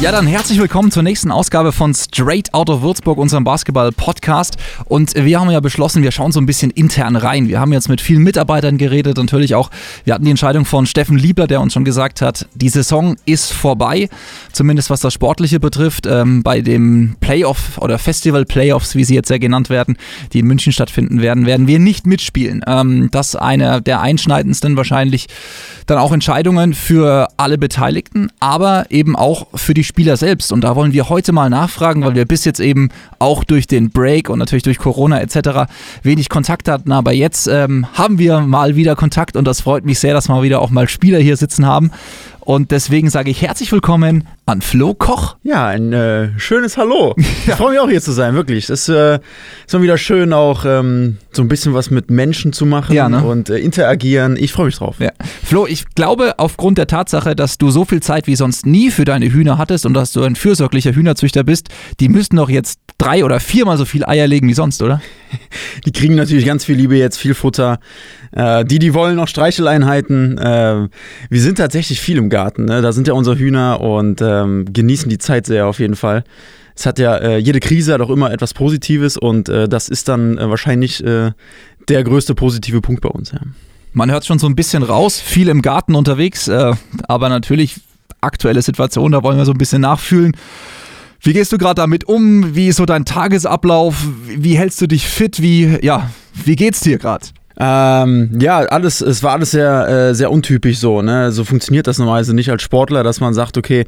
Ja, 0.00 0.12
dann 0.12 0.28
herzlich 0.28 0.60
willkommen 0.60 0.92
zur 0.92 1.02
nächsten 1.02 1.32
Ausgabe 1.32 1.72
von 1.72 1.92
Straight 1.92 2.54
Out 2.54 2.70
of 2.70 2.82
Würzburg, 2.82 3.18
unserem 3.18 3.42
Basketball-Podcast. 3.42 4.56
Und 4.84 5.12
wir 5.16 5.40
haben 5.40 5.50
ja 5.50 5.58
beschlossen, 5.58 6.04
wir 6.04 6.12
schauen 6.12 6.30
so 6.30 6.40
ein 6.40 6.46
bisschen 6.46 6.70
intern 6.70 7.16
rein. 7.16 7.48
Wir 7.48 7.58
haben 7.58 7.72
jetzt 7.72 7.88
mit 7.88 8.00
vielen 8.00 8.22
Mitarbeitern 8.22 8.78
geredet, 8.78 9.16
natürlich 9.16 9.56
auch, 9.56 9.72
wir 10.04 10.14
hatten 10.14 10.24
die 10.24 10.30
Entscheidung 10.30 10.66
von 10.66 10.86
Steffen 10.86 11.18
Liebler, 11.18 11.48
der 11.48 11.60
uns 11.60 11.72
schon 11.72 11.84
gesagt 11.84 12.22
hat, 12.22 12.46
die 12.54 12.68
Saison 12.68 13.16
ist 13.24 13.52
vorbei, 13.52 14.08
zumindest 14.52 14.88
was 14.88 15.00
das 15.00 15.12
Sportliche 15.12 15.58
betrifft. 15.58 16.06
Ähm, 16.06 16.44
bei 16.44 16.60
dem 16.60 17.16
Playoff 17.18 17.78
oder 17.78 17.98
Festival 17.98 18.44
Playoffs, 18.44 18.94
wie 18.94 19.02
sie 19.02 19.16
jetzt 19.16 19.30
ja 19.30 19.38
genannt 19.38 19.68
werden, 19.68 19.96
die 20.32 20.38
in 20.38 20.46
München 20.46 20.72
stattfinden 20.72 21.22
werden, 21.22 21.44
werden 21.44 21.66
wir 21.66 21.80
nicht 21.80 22.06
mitspielen. 22.06 22.62
Ähm, 22.68 23.08
das 23.10 23.30
ist 23.30 23.36
eine 23.36 23.82
der 23.82 24.00
einschneidendsten 24.00 24.76
wahrscheinlich 24.76 25.26
dann 25.86 25.98
auch 25.98 26.12
Entscheidungen 26.12 26.72
für 26.72 27.26
alle 27.36 27.58
Beteiligten, 27.58 28.30
aber 28.38 28.86
eben 28.90 29.16
auch 29.16 29.48
für 29.54 29.74
die 29.74 29.87
Spieler 29.88 30.16
selbst. 30.16 30.52
Und 30.52 30.62
da 30.62 30.76
wollen 30.76 30.92
wir 30.92 31.08
heute 31.08 31.32
mal 31.32 31.50
nachfragen, 31.50 32.04
weil 32.04 32.14
wir 32.14 32.24
bis 32.24 32.44
jetzt 32.44 32.60
eben 32.60 32.90
auch 33.18 33.42
durch 33.42 33.66
den 33.66 33.90
Break 33.90 34.28
und 34.30 34.38
natürlich 34.38 34.62
durch 34.62 34.78
Corona 34.78 35.20
etc. 35.20 35.70
wenig 36.02 36.28
Kontakt 36.28 36.68
hatten. 36.68 36.92
Aber 36.92 37.12
jetzt 37.12 37.48
ähm, 37.48 37.86
haben 37.94 38.18
wir 38.18 38.40
mal 38.40 38.76
wieder 38.76 38.94
Kontakt 38.94 39.36
und 39.36 39.46
das 39.46 39.62
freut 39.62 39.84
mich 39.84 39.98
sehr, 39.98 40.14
dass 40.14 40.28
wir 40.28 40.42
wieder 40.42 40.60
auch 40.60 40.70
mal 40.70 40.88
Spieler 40.88 41.18
hier 41.18 41.36
sitzen 41.36 41.66
haben. 41.66 41.90
Und 42.40 42.70
deswegen 42.70 43.10
sage 43.10 43.30
ich 43.30 43.42
herzlich 43.42 43.72
willkommen 43.72 44.26
an 44.48 44.62
Flo 44.62 44.94
Koch. 44.94 45.36
Ja, 45.42 45.66
ein 45.66 45.92
äh, 45.92 46.30
schönes 46.38 46.76
Hallo. 46.78 47.14
Ich 47.48 47.54
freue 47.54 47.72
mich 47.72 47.80
auch 47.80 47.88
hier 47.88 48.02
zu 48.02 48.12
sein, 48.12 48.34
wirklich. 48.34 48.66
Das 48.66 48.88
äh, 48.88 49.18
ist 49.66 49.72
mal 49.72 49.82
wieder 49.82 49.96
schön, 49.96 50.32
auch 50.32 50.64
ähm, 50.66 51.16
so 51.32 51.40
ein 51.42 51.48
bisschen 51.48 51.72
was 51.72 51.90
mit 51.90 52.10
Menschen 52.10 52.52
zu 52.52 52.66
machen 52.66 52.94
Ja, 52.94 53.08
ne? 53.08 53.22
und 53.22 53.48
äh, 53.48 53.56
interagieren. 53.58 54.36
Ich 54.38 54.52
freue 54.52 54.66
mich 54.66 54.76
drauf. 54.76 54.96
Ja. 54.98 55.12
Flo, 55.44 55.66
ich 55.66 55.86
glaube, 55.94 56.34
aufgrund 56.38 56.76
der 56.78 56.86
Tatsache, 56.86 57.34
dass 57.34 57.56
du 57.56 57.70
so 57.70 57.84
viel 57.84 58.00
Zeit 58.00 58.26
wie 58.26 58.36
sonst 58.36 58.66
nie 58.66 58.90
für 58.90 59.04
deine 59.04 59.32
Hühner 59.32 59.56
hattest 59.56 59.86
und 59.86 59.94
dass 59.94 60.12
du 60.12 60.22
ein 60.22 60.36
fürsorglicher 60.36 60.92
Hühnerzüchter 60.92 61.42
bist, 61.42 61.68
die 62.00 62.08
müssten 62.08 62.36
doch 62.36 62.50
jetzt 62.50 62.80
drei 62.98 63.24
oder 63.24 63.40
viermal 63.40 63.78
so 63.78 63.84
viel 63.84 64.04
Eier 64.04 64.26
legen 64.26 64.48
wie 64.48 64.54
sonst, 64.54 64.82
oder? 64.82 65.00
Die 65.84 65.92
kriegen 65.92 66.14
natürlich 66.14 66.46
ganz 66.46 66.64
viel 66.64 66.76
Liebe 66.76 66.96
jetzt, 66.96 67.18
viel 67.18 67.34
Futter. 67.34 67.80
Äh, 68.32 68.64
die, 68.64 68.78
die 68.78 68.94
wollen 68.94 69.16
noch 69.16 69.28
Streicheleinheiten. 69.28 70.38
Äh, 70.38 70.88
wir 71.30 71.40
sind 71.40 71.58
tatsächlich 71.58 72.00
viel 72.00 72.16
im 72.18 72.28
Garten. 72.30 72.64
Ne? 72.64 72.82
Da 72.82 72.92
sind 72.92 73.08
ja 73.08 73.14
unsere 73.14 73.38
Hühner 73.38 73.80
und 73.80 74.20
ähm, 74.42 74.66
genießen 74.72 75.08
die 75.08 75.18
Zeit 75.18 75.46
sehr 75.46 75.66
auf 75.66 75.78
jeden 75.78 75.96
Fall. 75.96 76.24
Es 76.74 76.86
hat 76.86 76.98
ja, 76.98 77.16
äh, 77.16 77.38
jede 77.38 77.60
Krise 77.60 77.94
hat 77.94 78.00
auch 78.00 78.10
immer 78.10 78.32
etwas 78.32 78.54
Positives 78.54 79.16
und 79.16 79.48
äh, 79.48 79.68
das 79.68 79.88
ist 79.88 80.08
dann 80.08 80.38
äh, 80.38 80.48
wahrscheinlich 80.48 81.02
äh, 81.04 81.32
der 81.88 82.04
größte 82.04 82.34
positive 82.34 82.80
Punkt 82.80 83.00
bei 83.00 83.08
uns. 83.08 83.32
Ja. 83.32 83.40
Man 83.92 84.10
hört 84.10 84.26
schon 84.26 84.38
so 84.38 84.46
ein 84.46 84.54
bisschen 84.54 84.82
raus, 84.82 85.20
viel 85.20 85.48
im 85.48 85.62
Garten 85.62 85.94
unterwegs, 85.94 86.46
äh, 86.46 86.72
aber 87.08 87.28
natürlich 87.28 87.80
aktuelle 88.20 88.62
Situation, 88.62 89.12
da 89.12 89.22
wollen 89.22 89.38
wir 89.38 89.44
so 89.44 89.52
ein 89.52 89.58
bisschen 89.58 89.82
nachfühlen. 89.82 90.36
Wie 91.20 91.32
gehst 91.32 91.50
du 91.52 91.58
gerade 91.58 91.80
damit 91.80 92.04
um? 92.04 92.54
Wie 92.54 92.68
ist 92.68 92.76
so 92.76 92.86
dein 92.86 93.04
Tagesablauf? 93.04 93.96
Wie 94.26 94.56
hältst 94.56 94.80
du 94.80 94.86
dich 94.86 95.06
fit? 95.06 95.42
Wie, 95.42 95.78
ja, 95.82 96.10
wie 96.32 96.54
geht's 96.54 96.80
dir 96.80 96.98
gerade? 96.98 97.26
Ähm, 97.60 98.30
ja, 98.40 98.58
alles, 98.58 99.00
es 99.00 99.22
war 99.22 99.32
alles 99.32 99.50
sehr, 99.50 99.88
äh, 99.88 100.14
sehr 100.14 100.30
untypisch 100.30 100.78
so, 100.78 101.02
ne? 101.02 101.32
So 101.32 101.44
funktioniert 101.44 101.88
das 101.88 101.98
normalerweise 101.98 102.34
nicht 102.34 102.50
als 102.50 102.62
Sportler, 102.62 103.02
dass 103.02 103.20
man 103.20 103.34
sagt, 103.34 103.58
okay, 103.58 103.84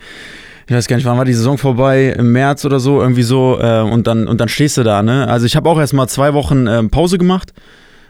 ich 0.67 0.75
weiß 0.75 0.89
gar 0.89 0.97
nicht, 0.97 1.07
wann 1.07 1.19
war 1.19 1.25
die 1.25 1.35
Saison 1.35 1.57
vorbei, 1.57 2.15
im 2.17 2.33
März 2.33 2.65
oder 2.65 2.81
so, 2.81 3.01
irgendwie 3.01 3.23
so, 3.23 3.59
äh, 3.61 3.81
und 3.81 4.07
dann, 4.07 4.27
und 4.27 4.41
dann 4.41 4.49
stehst 4.49 4.77
du 4.77 4.83
da, 4.83 5.03
ne? 5.03 5.29
Also 5.29 5.47
ich 5.47 5.55
habe 5.57 5.69
auch 5.69 5.79
erstmal 5.79 6.09
zwei 6.09 6.35
Wochen 6.35 6.67
ähm, 6.67 6.91
Pause 6.91 7.19
gemacht. 7.19 7.53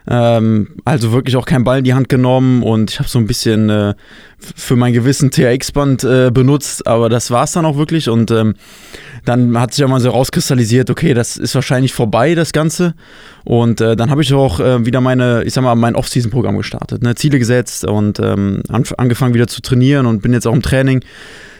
Ähm, 0.08 0.68
also 0.84 1.12
wirklich 1.12 1.36
auch 1.36 1.46
keinen 1.46 1.64
Ball 1.64 1.78
in 1.78 1.84
die 1.84 1.94
Hand 1.94 2.08
genommen 2.08 2.62
und 2.62 2.90
ich 2.90 2.98
habe 2.98 3.08
so 3.08 3.18
ein 3.18 3.26
bisschen 3.26 3.68
äh, 3.68 3.94
für 4.38 4.76
mein 4.76 4.92
Gewissen 4.92 5.30
THX-Band 5.30 6.04
äh, 6.04 6.30
benutzt, 6.32 6.86
aber 6.86 7.08
das 7.08 7.30
war 7.30 7.44
es 7.44 7.52
dann 7.52 7.66
auch 7.66 7.76
wirklich 7.76 8.08
und 8.08 8.30
ähm, 8.30 8.54
dann 9.24 9.58
hat 9.58 9.74
sich 9.74 9.82
ja 9.82 9.88
mal 9.88 10.00
so 10.00 10.10
rauskristallisiert, 10.10 10.90
okay, 10.90 11.14
das 11.14 11.36
ist 11.36 11.54
wahrscheinlich 11.54 11.92
vorbei, 11.92 12.34
das 12.34 12.52
Ganze. 12.52 12.94
Und 13.44 13.80
äh, 13.80 13.96
dann 13.96 14.10
habe 14.10 14.22
ich 14.22 14.32
auch 14.32 14.60
äh, 14.60 14.84
wieder 14.86 15.00
meine, 15.00 15.44
ich 15.44 15.54
sag 15.54 15.62
mal, 15.62 15.74
mein 15.74 15.94
Off-Season-Programm 15.94 16.56
gestartet, 16.56 17.02
ne? 17.02 17.14
Ziele 17.14 17.38
gesetzt 17.38 17.84
und 17.84 18.18
ähm, 18.18 18.62
angefangen 18.68 19.34
wieder 19.34 19.46
zu 19.46 19.60
trainieren 19.60 20.06
und 20.06 20.22
bin 20.22 20.32
jetzt 20.32 20.46
auch 20.46 20.54
im 20.54 20.62
Training. 20.62 21.04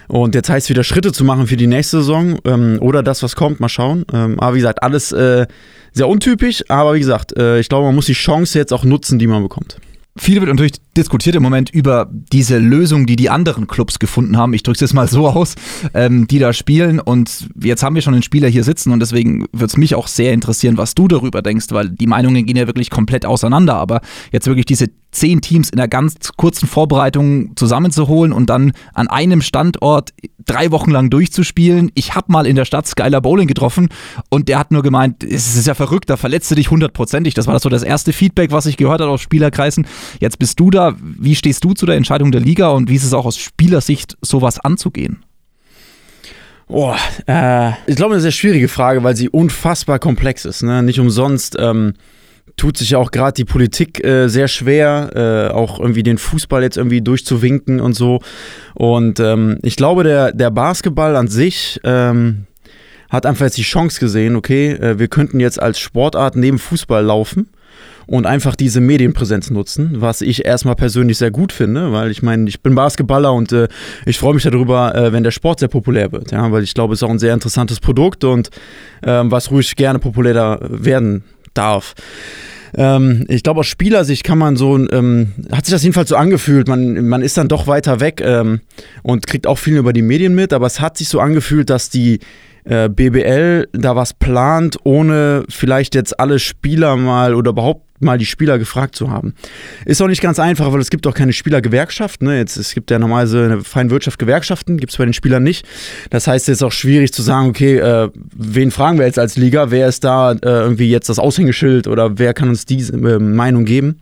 Und 0.08 0.34
jetzt 0.34 0.50
heißt 0.50 0.66
es 0.66 0.70
wieder 0.70 0.82
Schritte 0.82 1.12
zu 1.12 1.22
machen 1.22 1.46
für 1.46 1.56
die 1.56 1.68
nächste 1.68 1.98
Saison 1.98 2.38
ähm, 2.44 2.78
oder 2.80 3.02
das, 3.02 3.22
was 3.22 3.36
kommt, 3.36 3.60
mal 3.60 3.68
schauen. 3.68 4.04
Ähm, 4.12 4.40
aber 4.40 4.54
wie 4.54 4.58
gesagt, 4.58 4.82
alles 4.82 5.12
äh, 5.12 5.46
sehr 5.92 6.08
untypisch, 6.08 6.64
aber 6.68 6.94
wie 6.94 7.00
gesagt, 7.00 7.36
äh, 7.36 7.58
ich 7.60 7.68
glaube, 7.68 7.86
man 7.86 7.94
muss 7.94 8.06
die 8.06 8.12
Chance 8.12 8.58
jetzt 8.58 8.72
auch 8.72 8.84
nutzen, 8.84 9.18
die 9.18 9.26
man 9.26 9.42
bekommt. 9.42 9.76
Viel 10.16 10.40
wird 10.40 10.50
natürlich 10.50 10.72
diskutiert 11.00 11.34
im 11.34 11.42
Moment 11.42 11.70
über 11.70 12.08
diese 12.10 12.58
Lösung, 12.58 13.06
die 13.06 13.16
die 13.16 13.30
anderen 13.30 13.66
Clubs 13.66 13.98
gefunden 13.98 14.36
haben. 14.36 14.52
Ich 14.52 14.62
drücke 14.62 14.76
es 14.76 14.80
jetzt 14.80 14.94
mal 14.94 15.08
so 15.08 15.26
aus, 15.28 15.54
ähm, 15.94 16.26
die 16.26 16.38
da 16.38 16.52
spielen. 16.52 17.00
Und 17.00 17.48
jetzt 17.60 17.82
haben 17.82 17.94
wir 17.94 18.02
schon 18.02 18.14
einen 18.14 18.22
Spieler 18.22 18.48
hier 18.48 18.64
sitzen 18.64 18.92
und 18.92 19.00
deswegen 19.00 19.46
würde 19.52 19.66
es 19.66 19.76
mich 19.76 19.94
auch 19.94 20.06
sehr 20.06 20.32
interessieren, 20.32 20.76
was 20.76 20.94
du 20.94 21.08
darüber 21.08 21.42
denkst, 21.42 21.66
weil 21.70 21.88
die 21.88 22.06
Meinungen 22.06 22.44
gehen 22.46 22.56
ja 22.56 22.66
wirklich 22.66 22.90
komplett 22.90 23.24
auseinander. 23.24 23.76
Aber 23.76 24.00
jetzt 24.30 24.46
wirklich 24.46 24.66
diese 24.66 24.88
zehn 25.12 25.40
Teams 25.40 25.70
in 25.70 25.78
einer 25.78 25.88
ganz 25.88 26.14
kurzen 26.36 26.68
Vorbereitung 26.68 27.56
zusammenzuholen 27.56 28.32
und 28.32 28.48
dann 28.48 28.72
an 28.94 29.08
einem 29.08 29.42
Standort 29.42 30.10
drei 30.46 30.70
Wochen 30.70 30.90
lang 30.90 31.10
durchzuspielen. 31.10 31.90
Ich 31.94 32.14
habe 32.14 32.32
mal 32.32 32.46
in 32.46 32.56
der 32.56 32.64
Stadt 32.64 32.86
Skylar 32.86 33.20
Bowling 33.20 33.48
getroffen 33.48 33.88
und 34.28 34.48
der 34.48 34.58
hat 34.58 34.70
nur 34.70 34.82
gemeint, 34.82 35.24
es 35.24 35.56
ist 35.56 35.66
ja 35.66 35.74
verrückt, 35.74 36.10
da 36.10 36.16
verletzt 36.16 36.50
du 36.50 36.54
dich 36.54 36.70
hundertprozentig. 36.70 37.34
Das 37.34 37.46
war 37.46 37.54
das 37.54 37.62
so 37.62 37.68
das 37.68 37.82
erste 37.82 38.12
Feedback, 38.12 38.52
was 38.52 38.66
ich 38.66 38.76
gehört 38.76 39.00
habe 39.00 39.10
aus 39.10 39.20
Spielerkreisen. 39.20 39.86
Jetzt 40.20 40.38
bist 40.38 40.58
du 40.60 40.70
da. 40.70 40.89
Wie 40.98 41.34
stehst 41.34 41.64
du 41.64 41.74
zu 41.74 41.86
der 41.86 41.96
Entscheidung 41.96 42.32
der 42.32 42.40
Liga 42.40 42.68
und 42.68 42.88
wie 42.88 42.96
ist 42.96 43.04
es 43.04 43.12
auch 43.12 43.26
aus 43.26 43.36
Spielersicht, 43.36 44.16
sowas 44.22 44.58
anzugehen? 44.60 45.24
Boah, 46.68 46.96
äh, 47.26 47.70
ich 47.86 47.96
glaube, 47.96 48.14
eine 48.14 48.20
sehr 48.20 48.30
schwierige 48.30 48.68
Frage, 48.68 49.02
weil 49.02 49.16
sie 49.16 49.28
unfassbar 49.28 49.98
komplex 49.98 50.44
ist. 50.44 50.62
Ne? 50.62 50.84
Nicht 50.84 51.00
umsonst 51.00 51.56
ähm, 51.58 51.94
tut 52.56 52.76
sich 52.76 52.90
ja 52.90 52.98
auch 52.98 53.10
gerade 53.10 53.32
die 53.32 53.44
Politik 53.44 54.04
äh, 54.04 54.28
sehr 54.28 54.46
schwer, 54.46 55.10
äh, 55.50 55.52
auch 55.52 55.80
irgendwie 55.80 56.04
den 56.04 56.18
Fußball 56.18 56.62
jetzt 56.62 56.76
irgendwie 56.76 57.00
durchzuwinken 57.00 57.80
und 57.80 57.94
so. 57.94 58.20
Und 58.74 59.18
ähm, 59.18 59.58
ich 59.62 59.74
glaube, 59.76 60.04
der, 60.04 60.32
der 60.32 60.50
Basketball 60.50 61.16
an 61.16 61.26
sich 61.26 61.80
ähm, 61.82 62.46
hat 63.08 63.26
einfach 63.26 63.46
jetzt 63.46 63.58
die 63.58 63.62
Chance 63.62 63.98
gesehen, 63.98 64.36
okay, 64.36 64.70
äh, 64.70 64.98
wir 64.98 65.08
könnten 65.08 65.40
jetzt 65.40 65.60
als 65.60 65.80
Sportart 65.80 66.36
neben 66.36 66.58
Fußball 66.58 67.04
laufen 67.04 67.48
und 68.10 68.26
einfach 68.26 68.56
diese 68.56 68.80
Medienpräsenz 68.80 69.50
nutzen, 69.50 70.00
was 70.00 70.20
ich 70.20 70.44
erstmal 70.44 70.74
persönlich 70.74 71.16
sehr 71.16 71.30
gut 71.30 71.52
finde, 71.52 71.92
weil 71.92 72.10
ich 72.10 72.24
meine, 72.24 72.48
ich 72.48 72.60
bin 72.60 72.74
Basketballer 72.74 73.32
und 73.32 73.52
äh, 73.52 73.68
ich 74.04 74.18
freue 74.18 74.34
mich 74.34 74.42
darüber, 74.42 74.92
äh, 74.96 75.12
wenn 75.12 75.22
der 75.22 75.30
Sport 75.30 75.60
sehr 75.60 75.68
populär 75.68 76.10
wird, 76.10 76.32
ja, 76.32 76.50
weil 76.50 76.64
ich 76.64 76.74
glaube, 76.74 76.92
es 76.92 76.98
ist 76.98 77.02
auch 77.04 77.10
ein 77.10 77.20
sehr 77.20 77.32
interessantes 77.32 77.78
Produkt 77.78 78.24
und 78.24 78.50
ähm, 79.04 79.30
was 79.30 79.52
ruhig 79.52 79.76
gerne 79.76 80.00
populärer 80.00 80.58
werden 80.60 81.22
darf. 81.54 81.94
Ähm, 82.74 83.26
ich 83.28 83.44
glaube, 83.44 83.60
aus 83.60 83.68
Spielersicht 83.68 84.24
kann 84.24 84.38
man 84.38 84.56
so, 84.56 84.76
ähm, 84.76 85.32
hat 85.52 85.66
sich 85.66 85.72
das 85.72 85.84
jedenfalls 85.84 86.08
so 86.08 86.16
angefühlt, 86.16 86.66
man, 86.66 87.06
man 87.06 87.22
ist 87.22 87.36
dann 87.36 87.46
doch 87.46 87.68
weiter 87.68 88.00
weg 88.00 88.20
ähm, 88.24 88.58
und 89.04 89.28
kriegt 89.28 89.46
auch 89.46 89.58
viel 89.58 89.76
über 89.76 89.92
die 89.92 90.02
Medien 90.02 90.34
mit, 90.34 90.52
aber 90.52 90.66
es 90.66 90.80
hat 90.80 90.98
sich 90.98 91.08
so 91.08 91.20
angefühlt, 91.20 91.70
dass 91.70 91.90
die 91.90 92.18
äh, 92.64 92.88
BBL 92.88 93.68
da 93.72 93.94
was 93.94 94.14
plant, 94.14 94.78
ohne 94.82 95.44
vielleicht 95.48 95.94
jetzt 95.94 96.18
alle 96.18 96.40
Spieler 96.40 96.96
mal 96.96 97.36
oder 97.36 97.50
überhaupt 97.50 97.89
mal 98.00 98.18
die 98.18 98.26
Spieler 98.26 98.58
gefragt 98.58 98.96
zu 98.96 99.10
haben. 99.10 99.34
Ist 99.84 100.02
auch 100.02 100.08
nicht 100.08 100.22
ganz 100.22 100.38
einfach, 100.38 100.72
weil 100.72 100.80
es 100.80 100.90
gibt 100.90 101.06
auch 101.06 101.14
keine 101.14 101.32
Spielergewerkschaft. 101.32 102.22
Ne? 102.22 102.38
Jetzt, 102.38 102.56
es 102.56 102.74
gibt 102.74 102.90
ja 102.90 102.98
normalerweise 102.98 103.44
eine 103.44 103.64
freien 103.64 103.90
Wirtschaft 103.90 104.18
Gewerkschaften, 104.18 104.78
gibt 104.78 104.92
es 104.92 104.98
bei 104.98 105.04
den 105.04 105.14
Spielern 105.14 105.42
nicht. 105.42 105.66
Das 106.10 106.26
heißt, 106.26 106.48
es 106.48 106.58
ist 106.58 106.62
auch 106.62 106.72
schwierig 106.72 107.12
zu 107.12 107.22
sagen, 107.22 107.48
okay, 107.48 107.76
äh, 107.76 108.10
wen 108.34 108.70
fragen 108.70 108.98
wir 108.98 109.06
jetzt 109.06 109.18
als 109.18 109.36
Liga? 109.36 109.70
Wer 109.70 109.88
ist 109.88 110.04
da 110.04 110.32
äh, 110.32 110.36
irgendwie 110.42 110.90
jetzt 110.90 111.08
das 111.08 111.18
Aushängeschild 111.18 111.86
oder 111.86 112.18
wer 112.18 112.34
kann 112.34 112.48
uns 112.48 112.66
diese 112.66 112.94
äh, 112.94 113.18
Meinung 113.18 113.64
geben? 113.64 114.00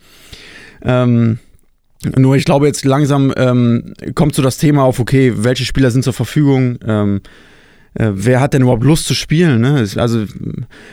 Ähm, 0.83 1.39
nur 2.17 2.37
ich 2.37 2.45
glaube, 2.45 2.67
jetzt 2.67 2.85
langsam 2.85 3.33
ähm, 3.37 3.95
kommt 4.15 4.35
so 4.35 4.43
das 4.43 4.59
Thema 4.59 4.85
auf, 4.85 5.01
okay, 5.01 5.33
welche 5.37 5.65
Spieler 5.65 5.91
sind 5.91 6.05
zur 6.05 6.13
Verfügung? 6.13 6.79
Ähm, 6.87 7.21
äh, 7.99 8.13
wer 8.15 8.41
hat 8.41 8.55
denn 8.55 8.63
überhaupt 8.63 8.85
Lust 8.85 9.07
zu 9.07 9.15
spielen? 9.15 9.61
Ne? 9.61 9.85
Also 9.97 10.25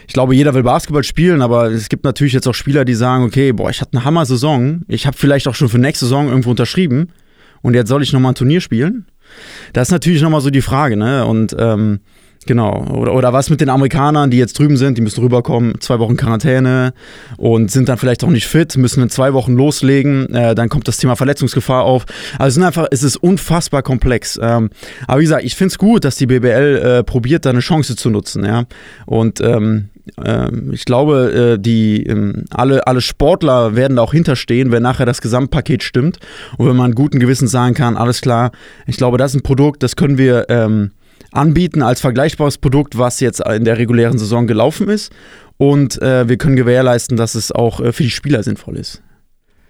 ich 0.07 0.13
glaube, 0.13 0.35
jeder 0.35 0.53
will 0.55 0.63
Basketball 0.63 1.03
spielen, 1.03 1.41
aber 1.41 1.71
es 1.71 1.87
gibt 1.87 2.03
natürlich 2.03 2.33
jetzt 2.33 2.47
auch 2.47 2.55
Spieler, 2.55 2.83
die 2.83 2.95
sagen, 2.95 3.23
okay, 3.23 3.51
boah, 3.51 3.69
ich 3.69 3.79
hatte 3.79 3.93
eine 3.93 4.05
Hammer-Saison, 4.05 4.81
ich 4.87 5.05
habe 5.05 5.15
vielleicht 5.15 5.47
auch 5.47 5.55
schon 5.55 5.69
für 5.69 5.77
nächste 5.77 6.05
Saison 6.05 6.27
irgendwo 6.27 6.49
unterschrieben 6.49 7.09
und 7.61 7.75
jetzt 7.75 7.89
soll 7.89 8.01
ich 8.01 8.11
nochmal 8.11 8.31
ein 8.31 8.35
Turnier 8.35 8.59
spielen? 8.59 9.05
Das 9.73 9.89
ist 9.89 9.91
natürlich 9.91 10.21
nochmal 10.21 10.41
so 10.41 10.49
die 10.49 10.61
Frage, 10.61 10.97
ne? 10.97 11.25
Und 11.25 11.55
ähm, 11.59 11.99
Genau. 12.45 12.85
Oder, 12.93 13.13
oder 13.13 13.33
was 13.33 13.49
mit 13.49 13.59
den 13.59 13.69
Amerikanern, 13.69 14.29
die 14.29 14.37
jetzt 14.37 14.59
drüben 14.59 14.77
sind, 14.77 14.97
die 14.97 15.01
müssen 15.01 15.21
rüberkommen, 15.21 15.81
zwei 15.81 15.97
Wochen 15.99 16.15
Quarantäne 16.15 16.93
und 17.37 17.71
sind 17.71 17.89
dann 17.89 17.97
vielleicht 17.97 18.23
auch 18.23 18.29
nicht 18.29 18.45
fit, 18.47 18.77
müssen 18.77 19.01
in 19.01 19.09
zwei 19.09 19.33
Wochen 19.33 19.53
loslegen, 19.53 20.33
äh, 20.33 20.53
dann 20.53 20.69
kommt 20.69 20.87
das 20.87 20.97
Thema 20.97 21.15
Verletzungsgefahr 21.15 21.83
auf. 21.83 22.05
Also 22.37 22.55
sind 22.55 22.63
einfach, 22.63 22.87
es 22.91 23.01
ist 23.01 23.17
unfassbar 23.17 23.81
komplex. 23.81 24.39
Ähm, 24.41 24.69
aber 25.07 25.19
wie 25.19 25.23
gesagt, 25.23 25.43
ich 25.43 25.55
finde 25.55 25.71
es 25.71 25.77
gut, 25.79 26.05
dass 26.05 26.17
die 26.17 26.27
BBL 26.27 26.99
äh, 26.99 27.03
probiert, 27.03 27.45
da 27.45 27.49
eine 27.49 27.59
Chance 27.59 27.95
zu 27.95 28.09
nutzen, 28.11 28.45
ja. 28.45 28.65
Und 29.07 29.41
ähm, 29.41 29.89
ähm, 30.23 30.71
ich 30.71 30.85
glaube, 30.85 31.55
äh, 31.55 31.59
die 31.59 32.03
ähm, 32.03 32.45
alle, 32.51 32.85
alle 32.85 33.01
Sportler 33.01 33.75
werden 33.75 33.97
da 33.97 34.03
auch 34.03 34.13
hinterstehen, 34.13 34.71
wenn 34.71 34.83
nachher 34.83 35.07
das 35.07 35.21
Gesamtpaket 35.21 35.81
stimmt 35.81 36.19
und 36.57 36.67
wenn 36.67 36.75
man 36.75 36.93
guten 36.93 37.19
Gewissens 37.19 37.49
sagen 37.49 37.73
kann, 37.73 37.97
alles 37.97 38.21
klar, 38.21 38.51
ich 38.85 38.97
glaube, 38.97 39.17
das 39.17 39.31
ist 39.31 39.39
ein 39.39 39.43
Produkt, 39.43 39.81
das 39.81 39.95
können 39.95 40.19
wir 40.19 40.45
ähm, 40.49 40.91
anbieten 41.35 41.81
als 41.81 42.01
vergleichbares 42.01 42.57
Produkt, 42.57 42.97
was 42.97 43.19
jetzt 43.19 43.39
in 43.41 43.65
der 43.65 43.77
regulären 43.77 44.17
Saison 44.17 44.47
gelaufen 44.47 44.89
ist. 44.89 45.11
Und 45.57 46.01
äh, 46.01 46.27
wir 46.27 46.37
können 46.37 46.55
gewährleisten, 46.55 47.17
dass 47.17 47.35
es 47.35 47.51
auch 47.51 47.79
äh, 47.79 47.91
für 47.93 48.03
die 48.03 48.09
Spieler 48.09 48.43
sinnvoll 48.43 48.77
ist. 48.77 49.01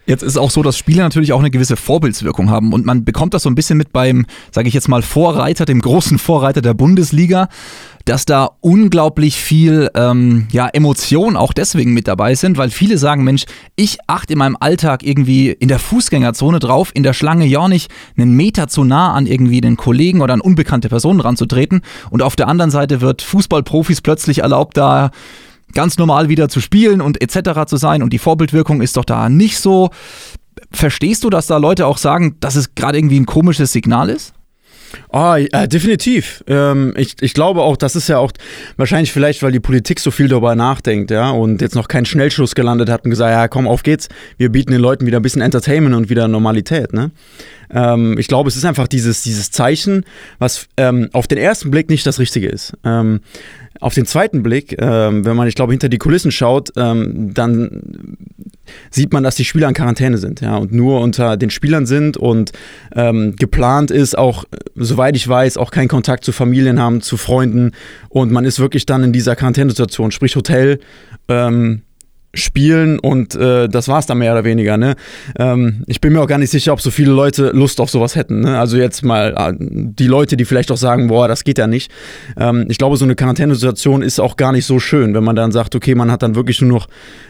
Jetzt 0.08 0.22
ist 0.22 0.38
auch 0.38 0.52
so, 0.52 0.62
dass 0.62 0.78
Spieler 0.78 1.04
natürlich 1.04 1.34
auch 1.34 1.40
eine 1.40 1.50
gewisse 1.50 1.76
Vorbildswirkung 1.76 2.52
haben 2.52 2.74
und 2.74 2.86
man 2.86 3.06
bekommt 3.06 3.34
das 3.34 3.44
so 3.44 3.50
ein 3.50 3.56
bisschen 3.56 3.78
mit 3.78 3.92
beim, 3.92 4.28
sage 4.52 4.68
ich 4.68 4.74
jetzt 4.76 4.88
mal, 4.88 5.02
Vorreiter, 5.02 5.66
dem 5.66 5.82
großen 5.82 6.20
Vorreiter 6.20 6.62
der 6.62 6.76
Bundesliga, 6.76 7.50
dass 8.06 8.26
da 8.26 8.52
unglaublich 8.62 9.36
viel 9.36 9.90
ähm, 9.96 10.48
ja, 10.52 10.68
Emotionen 10.68 11.36
auch 11.36 11.54
deswegen 11.54 11.94
mit 11.94 12.08
dabei 12.08 12.36
sind, 12.36 12.58
weil 12.58 12.70
viele 12.70 13.00
sagen, 13.00 13.24
Mensch, 13.24 13.46
ich 13.76 13.98
achte 14.06 14.34
in 14.34 14.40
meinem 14.40 14.58
Alltag 14.60 15.04
irgendwie 15.04 15.50
in 15.50 15.68
der 15.68 15.80
Fußgängerzone 15.80 16.60
drauf, 16.60 16.92
in 16.94 17.02
der 17.02 17.14
Schlange 17.14 17.46
ja 17.46 17.68
nicht 17.68 17.92
einen 18.16 18.32
Meter 18.32 18.68
zu 18.68 18.84
nah 18.84 19.14
an 19.14 19.26
irgendwie 19.26 19.60
den 19.60 19.76
Kollegen 19.76 20.22
oder 20.22 20.36
an 20.36 20.42
unbekannte 20.42 20.88
Personen 20.88 21.20
ranzutreten 21.20 21.82
und 22.12 22.22
auf 22.22 22.36
der 22.36 22.48
anderen 22.48 22.72
Seite 22.72 23.02
wird 23.02 23.24
Fußballprofis 23.24 24.02
plötzlich 24.02 24.40
erlaubt, 24.40 24.78
da 24.78 25.10
ganz 25.74 25.98
normal 25.98 26.30
wieder 26.30 26.48
zu 26.48 26.62
spielen 26.62 27.02
und 27.02 27.22
etc. 27.22 27.66
zu 27.66 27.78
sein 27.78 28.04
und 28.04 28.14
die 28.14 28.20
Vorbildwirkung 28.20 28.82
ist 28.82 28.98
doch 28.98 29.06
da 29.06 29.30
nicht 29.30 29.58
so. 29.58 29.90
Verstehst 30.72 31.24
du, 31.24 31.30
dass 31.30 31.48
da 31.48 31.58
Leute 31.58 31.88
auch 31.88 31.98
sagen, 31.98 32.38
dass 32.40 32.56
es 32.56 32.76
gerade 32.76 32.98
irgendwie 32.98 33.20
ein 33.20 33.26
komisches 33.26 33.72
Signal 33.72 34.10
ist? 34.10 34.34
Ah, 35.10 35.38
äh, 35.38 35.68
definitiv. 35.68 36.44
Ähm, 36.48 36.94
ich, 36.98 37.16
ich 37.22 37.34
glaube 37.34 37.62
auch, 37.62 37.78
das 37.78 37.96
ist 37.96 38.08
ja 38.08 38.18
auch 38.18 38.32
wahrscheinlich 38.78 39.12
vielleicht, 39.12 39.44
weil 39.44 39.52
die 39.52 39.60
Politik 39.60 40.00
so 40.00 40.12
viel 40.12 40.28
darüber 40.28 40.56
nachdenkt, 40.56 41.12
ja, 41.12 41.30
und 41.30 41.62
jetzt 41.62 41.76
noch 41.76 41.88
keinen 41.88 42.06
Schnellschuss 42.06 42.56
gelandet 42.56 42.90
hat 42.90 43.06
und 43.06 43.12
gesagt, 43.12 43.32
ja, 43.32 43.48
komm, 43.48 43.68
auf 43.68 43.84
geht's. 43.84 44.10
Wir 44.38 44.50
bieten 44.50 44.72
den 44.72 44.82
Leuten 44.82 45.06
wieder 45.06 45.20
ein 45.20 45.24
bisschen 45.24 45.42
Entertainment 45.42 45.96
und 45.96 46.10
wieder 46.10 46.28
Normalität, 46.28 46.94
ne? 46.94 47.12
Ähm, 47.70 48.18
ich 48.18 48.28
glaube, 48.28 48.50
es 48.50 48.56
ist 48.56 48.66
einfach 48.66 48.88
dieses, 48.88 49.24
dieses 49.24 49.52
Zeichen, 49.52 50.06
was 50.40 50.68
ähm, 50.78 51.10
auf 51.14 51.28
den 51.28 51.38
ersten 51.38 51.72
Blick 51.72 51.90
nicht 51.90 52.06
das 52.06 52.20
Richtige 52.20 52.48
ist. 52.48 52.74
Ähm, 52.84 53.22
auf 53.82 53.94
den 53.94 54.06
zweiten 54.06 54.42
Blick, 54.42 54.76
ähm, 54.80 55.26
wenn 55.26 55.36
man, 55.36 55.48
ich 55.48 55.56
glaube, 55.56 55.74
hinter 55.74 55.90
die 55.90 55.98
Kulissen 55.98 56.32
schaut, 56.32 56.72
ähm, 56.78 57.34
dann 57.34 58.18
sieht 58.90 59.14
man, 59.14 59.24
dass 59.24 59.36
die 59.36 59.46
Spieler 59.46 59.68
in 59.68 59.74
Quarantäne 59.74 60.18
sind, 60.18 60.42
ja, 60.42 60.58
und 60.58 60.72
nur 60.72 61.02
unter 61.02 61.38
den 61.38 61.50
Spielern 61.50 61.86
sind 61.86 62.18
und 62.18 62.52
ähm, 62.96 63.36
geplant 63.36 63.92
ist, 63.92 64.18
auch, 64.18 64.46
soweit 64.76 65.16
ich 65.16 65.28
weiß, 65.28 65.58
auch 65.58 65.72
keinen 65.72 65.88
Kontakt 65.88 66.24
zu 66.24 66.32
Familien 66.32 66.80
haben, 66.80 67.02
zu 67.02 67.18
Freunden 67.18 67.72
und 68.10 68.32
man 68.32 68.46
ist 68.46 68.60
wirklich 68.60 68.86
dann 68.86 69.04
in 69.04 69.14
dieser 69.14 69.36
Quarantänesituation, 69.36 70.12
sprich 70.12 70.36
Hotel, 70.36 70.80
ähm, 71.28 71.82
spielen 72.36 73.00
und 73.00 73.36
äh, 73.36 73.68
das 73.68 73.88
war 73.88 74.00
es 74.00 74.06
dann 74.06 74.20
mehr 74.20 74.34
oder 74.34 74.44
weniger. 74.44 74.78
Ne? 74.78 74.96
Ähm, 75.38 75.84
ich 75.88 76.02
bin 76.02 76.14
mir 76.14 76.22
auch 76.22 76.28
gar 76.28 76.38
nicht 76.38 76.52
sicher, 76.52 76.74
ob 76.74 76.82
so 76.82 76.92
viele 76.92 77.12
Leute 77.12 77.52
Lust 77.54 77.82
auf 77.82 77.90
sowas 77.90 78.16
hätten. 78.16 78.42
Ne? 78.42 78.60
Also 78.60 78.78
jetzt 78.78 79.04
mal 79.04 79.34
äh, 79.36 79.54
die 79.60 80.08
Leute, 80.08 80.38
die 80.38 80.46
vielleicht 80.46 80.72
auch 80.72 80.78
sagen, 80.78 81.08
boah, 81.08 81.28
das 81.28 81.44
geht 81.44 81.58
ja 81.58 81.68
nicht. 81.68 81.92
Ähm, 82.38 82.66
ich 82.70 82.78
glaube, 82.78 82.98
so 82.98 83.06
eine 83.06 83.16
Quarantänesituation 83.16 84.02
ist 84.02 84.20
auch 84.20 84.38
gar 84.38 84.52
nicht 84.52 84.66
so 84.66 84.80
schön, 84.80 85.14
wenn 85.14 85.24
man 85.24 85.36
dann 85.36 85.52
sagt, 85.52 85.76
okay, 85.76 85.96
man 85.96 86.12
hat 86.12 86.22
dann 86.22 86.36
wirklich 86.36 86.62
nur 86.62 86.72
noch 86.72 86.88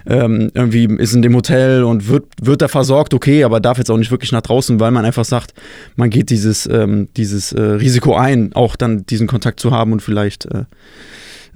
ähm, 0.07 0.51
irgendwie 0.53 0.85
ist 0.97 1.13
in 1.13 1.21
dem 1.21 1.35
Hotel 1.35 1.83
und 1.83 2.07
wird, 2.07 2.25
wird 2.41 2.61
da 2.61 2.67
versorgt, 2.67 3.13
okay, 3.13 3.43
aber 3.43 3.59
darf 3.59 3.77
jetzt 3.77 3.89
auch 3.89 3.97
nicht 3.97 4.11
wirklich 4.11 4.31
nach 4.31 4.41
draußen, 4.41 4.79
weil 4.79 4.91
man 4.91 5.05
einfach 5.05 5.25
sagt, 5.25 5.53
man 5.95 6.09
geht 6.09 6.29
dieses, 6.29 6.67
ähm, 6.67 7.07
dieses 7.15 7.51
äh, 7.53 7.61
Risiko 7.61 8.15
ein, 8.15 8.53
auch 8.53 8.75
dann 8.75 9.05
diesen 9.05 9.27
Kontakt 9.27 9.59
zu 9.59 9.71
haben 9.71 9.91
und 9.91 10.01
vielleicht 10.01 10.45
äh, 10.45 10.65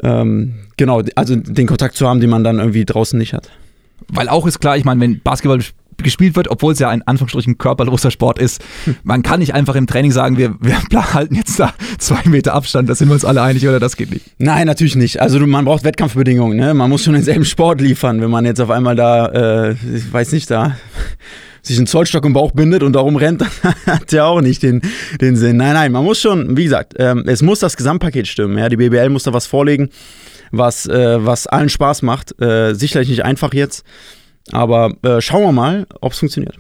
ähm, 0.04 0.56
genau, 0.78 1.02
also 1.16 1.36
den 1.36 1.68
Kontakt 1.68 1.96
zu 1.96 2.08
haben, 2.08 2.20
den 2.20 2.30
man 2.30 2.44
dann 2.44 2.60
irgendwie 2.60 2.86
draußen 2.86 3.18
nicht 3.18 3.34
hat. 3.34 3.50
Weil 4.08 4.30
auch 4.30 4.48
ist 4.48 4.60
klar, 4.60 4.78
ich 4.78 4.86
meine, 4.86 5.02
wenn 5.02 5.22
Basketball 5.22 5.60
gespielt 6.04 6.36
wird, 6.36 6.50
obwohl 6.50 6.74
es 6.74 6.80
ja 6.80 6.90
ein 6.90 7.02
Anführungsstrichen 7.04 7.58
körperloser 7.58 8.12
Sport 8.12 8.40
ist. 8.40 8.64
Man 9.04 9.22
kann 9.22 9.40
nicht 9.40 9.54
einfach 9.54 9.76
im 9.76 9.88
Training 9.88 10.12
sagen, 10.12 10.38
wir, 10.38 10.56
wir 10.60 10.78
halten 11.14 11.36
jetzt 11.36 11.60
da 11.60 11.74
zwei 11.98 12.28
Meter 12.30 12.54
Abstand, 12.54 12.90
da 12.90 12.96
sind 12.96 13.10
wir 13.10 13.14
uns 13.14 13.26
alle 13.26 13.42
einig 13.42 13.68
oder 13.68 13.80
das 13.80 13.98
geht 13.98 14.12
nicht. 14.12 14.26
Nein, 14.38 14.68
natürlich 14.68 14.96
nicht. 14.96 15.22
Also 15.22 15.46
man 15.46 15.66
braucht 15.66 15.84
Wettkampfbedingungen, 15.84 16.58
ne? 16.58 16.74
Man 16.74 16.90
muss 16.90 17.04
schon 17.04 17.14
denselben 17.14 17.46
Sport 17.46 17.82
liefern, 17.82 18.22
wenn 18.22 18.32
man 18.32 18.46
jetzt 18.46 18.62
auf 18.62 18.70
einmal 18.70 18.96
da, 18.96 19.26
äh, 19.28 19.72
ich 19.72 20.12
weiß 20.12 20.32
nicht, 20.32 20.50
da 20.50 20.78
sich 21.62 21.78
einen 21.78 21.88
Zollstock 21.88 22.26
im 22.26 22.34
Bauch 22.34 22.52
bindet 22.52 22.84
und 22.84 22.94
darum 22.94 23.16
rennt, 23.16 23.44
hat 23.86 24.12
ja 24.12 24.26
auch 24.26 24.42
nicht 24.42 24.64
den, 24.64 24.82
den 25.22 25.36
Sinn. 25.36 25.58
Nein, 25.58 25.74
nein, 25.74 25.92
man 25.92 26.04
muss 26.04 26.22
schon, 26.22 26.58
wie 26.58 26.64
gesagt, 26.64 26.94
ähm, 26.98 27.24
es 27.28 27.42
muss 27.42 27.60
das 27.60 27.78
Gesamtpaket 27.78 28.28
stimmen. 28.28 28.58
Ja? 28.58 28.70
Die 28.70 28.78
BBL 28.78 29.10
muss 29.10 29.24
da 29.24 29.34
was 29.34 29.48
vorlegen, 29.48 29.90
was, 30.52 30.86
äh, 30.88 31.26
was 31.26 31.48
allen 31.48 31.70
Spaß 31.70 32.02
macht. 32.02 32.40
Äh, 32.42 32.74
sicherlich 32.74 33.10
nicht 33.10 33.26
einfach 33.26 33.54
jetzt, 33.54 33.84
aber 34.52 34.94
äh, 35.04 35.22
schauen 35.22 35.44
wir 35.44 35.52
mal, 35.52 35.88
ob 36.02 36.14
es 36.14 36.20
funktioniert. 36.20 36.56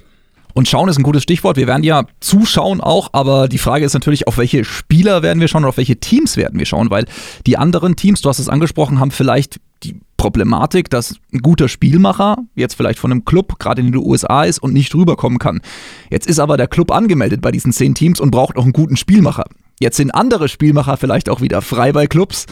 Und 0.54 0.68
schauen 0.68 0.90
ist 0.90 0.98
ein 0.98 1.04
gutes 1.04 1.24
Stichwort. 1.24 1.58
Wir 1.58 1.68
werden 1.68 1.84
ja 1.84 2.06
zuschauen 2.20 2.82
auch, 2.82 3.10
aber 3.14 3.48
die 3.48 3.60
Frage 3.60 3.86
ist 3.86 3.94
natürlich, 3.94 4.28
auf 4.28 4.38
welche 4.38 4.66
Spieler 4.66 5.22
werden 5.22 5.40
wir 5.40 5.48
schauen 5.48 5.64
und 5.64 5.70
auf 5.70 5.78
welche 5.78 5.98
Teams 5.98 6.38
werden 6.38 6.60
wir 6.60 6.66
schauen, 6.66 6.90
weil 6.90 7.06
die 7.46 7.58
anderen 7.58 7.96
Teams, 7.96 8.22
du 8.22 8.30
hast 8.30 8.40
es 8.40 8.50
angesprochen, 8.50 9.00
haben 9.00 9.12
vielleicht 9.12 9.60
die 9.84 10.00
Problematik, 10.18 10.90
dass 10.90 11.16
ein 11.34 11.40
guter 11.40 11.70
Spielmacher 11.70 12.38
jetzt 12.56 12.76
vielleicht 12.76 13.00
von 13.00 13.12
einem 13.12 13.26
Club 13.26 13.58
gerade 13.60 13.82
in 13.82 13.92
den 13.92 13.96
USA 13.96 14.44
ist 14.44 14.60
und 14.60 14.74
nicht 14.74 14.94
rüberkommen 14.94 15.40
kann. 15.40 15.62
Jetzt 16.10 16.28
ist 16.28 16.40
aber 16.40 16.58
der 16.58 16.68
Club 16.68 16.92
angemeldet 16.92 17.42
bei 17.42 17.52
diesen 17.52 17.72
zehn 17.72 17.96
Teams 17.96 18.20
und 18.20 18.32
braucht 18.32 18.58
auch 18.58 18.64
einen 18.64 18.74
guten 18.74 18.98
Spielmacher. 18.98 19.46
Jetzt 19.80 19.98
sind 19.98 20.12
andere 20.12 20.50
Spielmacher 20.50 20.98
vielleicht 20.98 21.30
auch 21.30 21.42
wieder 21.42 21.62
frei 21.62 21.94
bei 21.94 22.08
Clubs. 22.08 22.48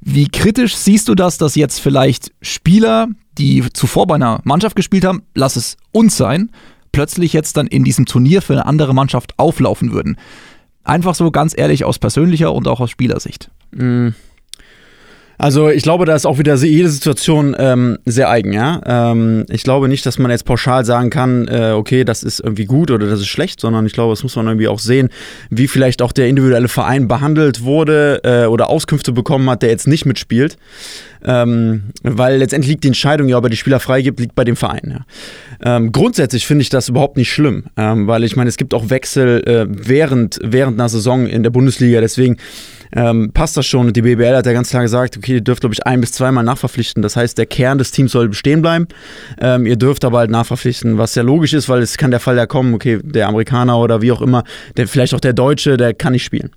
Wie 0.00 0.28
kritisch 0.28 0.76
siehst 0.76 1.08
du 1.08 1.16
das, 1.16 1.38
dass 1.38 1.56
jetzt 1.56 1.80
vielleicht 1.80 2.32
Spieler, 2.40 3.08
die 3.36 3.64
zuvor 3.72 4.06
bei 4.06 4.14
einer 4.14 4.40
Mannschaft 4.44 4.76
gespielt 4.76 5.04
haben, 5.04 5.22
lass 5.34 5.56
es 5.56 5.76
uns 5.90 6.16
sein, 6.16 6.50
plötzlich 6.92 7.32
jetzt 7.32 7.56
dann 7.56 7.66
in 7.66 7.82
diesem 7.82 8.06
Turnier 8.06 8.42
für 8.42 8.52
eine 8.52 8.66
andere 8.66 8.94
Mannschaft 8.94 9.36
auflaufen 9.38 9.92
würden? 9.92 10.16
Einfach 10.84 11.16
so 11.16 11.30
ganz 11.32 11.52
ehrlich 11.56 11.84
aus 11.84 11.98
persönlicher 11.98 12.52
und 12.52 12.68
auch 12.68 12.80
aus 12.80 12.90
Spielersicht. 12.90 13.50
Mhm. 13.72 14.14
Also 15.38 15.68
ich 15.68 15.84
glaube, 15.84 16.04
da 16.04 16.16
ist 16.16 16.26
auch 16.26 16.38
wieder 16.38 16.56
jede 16.56 16.88
Situation 16.88 17.54
ähm, 17.56 17.98
sehr 18.04 18.28
eigen, 18.28 18.52
ja. 18.52 18.80
Ähm, 18.84 19.46
ich 19.48 19.62
glaube 19.62 19.88
nicht, 19.88 20.04
dass 20.04 20.18
man 20.18 20.32
jetzt 20.32 20.44
pauschal 20.44 20.84
sagen 20.84 21.10
kann, 21.10 21.46
äh, 21.46 21.70
okay, 21.76 22.02
das 22.02 22.24
ist 22.24 22.40
irgendwie 22.40 22.64
gut 22.64 22.90
oder 22.90 23.06
das 23.06 23.20
ist 23.20 23.28
schlecht, 23.28 23.60
sondern 23.60 23.86
ich 23.86 23.92
glaube, 23.92 24.12
das 24.12 24.24
muss 24.24 24.34
man 24.34 24.48
irgendwie 24.48 24.66
auch 24.66 24.80
sehen, 24.80 25.10
wie 25.48 25.68
vielleicht 25.68 26.02
auch 26.02 26.10
der 26.10 26.26
individuelle 26.26 26.66
Verein 26.66 27.06
behandelt 27.06 27.62
wurde 27.62 28.20
äh, 28.24 28.46
oder 28.46 28.68
Auskünfte 28.68 29.12
bekommen 29.12 29.48
hat, 29.48 29.62
der 29.62 29.70
jetzt 29.70 29.86
nicht 29.86 30.06
mitspielt. 30.06 30.56
Ähm, 31.24 31.84
weil 32.02 32.38
letztendlich 32.38 32.70
liegt 32.70 32.84
die 32.84 32.88
Entscheidung, 32.88 33.28
ja, 33.28 33.38
ob 33.38 33.44
er 33.44 33.50
die 33.50 33.56
Spieler 33.56 33.80
freigibt, 33.80 34.20
liegt 34.20 34.34
bei 34.34 34.44
dem 34.44 34.56
Verein. 34.56 35.04
Ja. 35.62 35.76
Ähm, 35.76 35.92
grundsätzlich 35.92 36.46
finde 36.46 36.62
ich 36.62 36.68
das 36.68 36.88
überhaupt 36.88 37.16
nicht 37.16 37.32
schlimm, 37.32 37.64
ähm, 37.76 38.06
weil 38.06 38.24
ich 38.24 38.36
meine, 38.36 38.48
es 38.48 38.56
gibt 38.56 38.74
auch 38.74 38.90
Wechsel 38.90 39.42
äh, 39.46 39.66
während, 39.68 40.38
während 40.42 40.78
einer 40.78 40.88
Saison 40.88 41.26
in 41.26 41.42
der 41.42 41.50
Bundesliga, 41.50 42.00
deswegen 42.00 42.38
ähm, 42.94 43.30
passt 43.32 43.56
das 43.56 43.66
schon. 43.66 43.88
Und 43.88 43.96
die 43.96 44.02
BBL 44.02 44.36
hat 44.36 44.46
ja 44.46 44.52
ganz 44.52 44.70
klar 44.70 44.82
gesagt, 44.82 45.16
okay, 45.16 45.34
ihr 45.34 45.40
dürft, 45.40 45.60
glaube 45.60 45.74
ich, 45.74 45.86
ein 45.86 46.00
bis 46.00 46.12
zweimal 46.12 46.44
nachverpflichten. 46.44 47.02
Das 47.02 47.16
heißt, 47.16 47.38
der 47.38 47.46
Kern 47.46 47.78
des 47.78 47.90
Teams 47.90 48.12
soll 48.12 48.28
bestehen 48.28 48.62
bleiben. 48.62 48.88
Ähm, 49.40 49.66
ihr 49.66 49.76
dürft 49.76 50.04
aber 50.04 50.18
halt 50.18 50.30
nachverpflichten, 50.30 50.98
was 50.98 51.14
ja 51.14 51.22
logisch 51.22 51.52
ist, 51.54 51.68
weil 51.68 51.82
es 51.82 51.96
kann 51.96 52.10
der 52.10 52.20
Fall 52.20 52.36
ja 52.36 52.46
kommen, 52.46 52.74
okay, 52.74 53.00
der 53.02 53.28
Amerikaner 53.28 53.78
oder 53.78 54.02
wie 54.02 54.12
auch 54.12 54.22
immer, 54.22 54.44
der, 54.76 54.88
vielleicht 54.88 55.14
auch 55.14 55.20
der 55.20 55.32
Deutsche, 55.32 55.76
der 55.76 55.94
kann 55.94 56.12
nicht 56.12 56.24
spielen. 56.24 56.50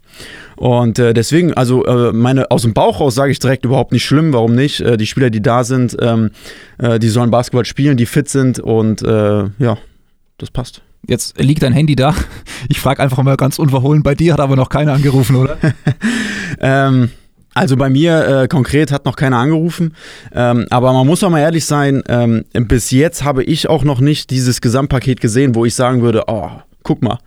Und 0.56 1.00
äh, 1.00 1.14
deswegen, 1.14 1.54
also 1.54 1.86
äh, 1.86 2.14
meine, 2.14 2.52
aus 2.52 2.62
dem 2.62 2.74
Bauch 2.74 3.00
raus 3.00 3.16
sage 3.16 3.32
ich 3.32 3.40
direkt 3.40 3.66
überhaupt 3.66 3.92
nicht 3.92 4.06
schlimm, 4.06 4.34
warum 4.34 4.54
nicht? 4.54 4.82
Äh, 4.82 4.98
die 4.98 5.08
Spieler, 5.08 5.30
die 5.30 5.42
da 5.42 5.64
sind, 5.64 5.98
ähm, 6.00 6.32
äh, 6.78 7.00
die 7.00 7.10
sollen 7.10 7.32
Basketball 7.32 7.66
spielen, 7.66 7.98
die 7.98 8.06
fit 8.06 8.30
sind 8.30 8.60
und 8.60 9.02
äh, 9.02 9.44
ja, 9.58 9.78
das 10.38 10.52
passt. 10.52 10.82
Jetzt 11.08 11.40
liegt 11.40 11.64
dein 11.64 11.74
Handy 11.74 11.96
da. 11.96 12.14
Ich 12.70 12.80
frage 12.80 13.02
einfach 13.02 13.22
mal 13.24 13.38
ganz 13.38 13.60
unverhohlen. 13.60 14.04
Bei 14.04 14.16
dir 14.16 14.34
hat 14.34 14.40
aber 14.40 14.56
noch 14.56 14.70
keiner 14.70 14.94
angerufen, 14.94 15.36
oder? 15.36 15.58
ähm, 16.60 17.10
also 17.54 17.76
bei 17.76 17.90
mir 17.90 18.44
äh, 18.44 18.48
konkret 18.48 18.92
hat 18.92 19.06
noch 19.06 19.16
keiner 19.16 19.38
angerufen. 19.38 19.94
Ähm, 20.34 20.68
aber 20.70 20.94
man 20.94 21.06
muss 21.06 21.24
auch 21.24 21.30
mal 21.30 21.40
ehrlich 21.40 21.66
sein, 21.66 22.02
ähm, 22.08 22.46
bis 22.54 22.92
jetzt 22.92 23.24
habe 23.24 23.44
ich 23.44 23.68
auch 23.68 23.84
noch 23.84 24.00
nicht 24.00 24.30
dieses 24.30 24.62
Gesamtpaket 24.62 25.20
gesehen, 25.20 25.56
wo 25.56 25.66
ich 25.66 25.76
sagen 25.76 26.02
würde, 26.02 26.24
oh, 26.28 26.50
guck 26.84 27.02
mal, 27.02 27.20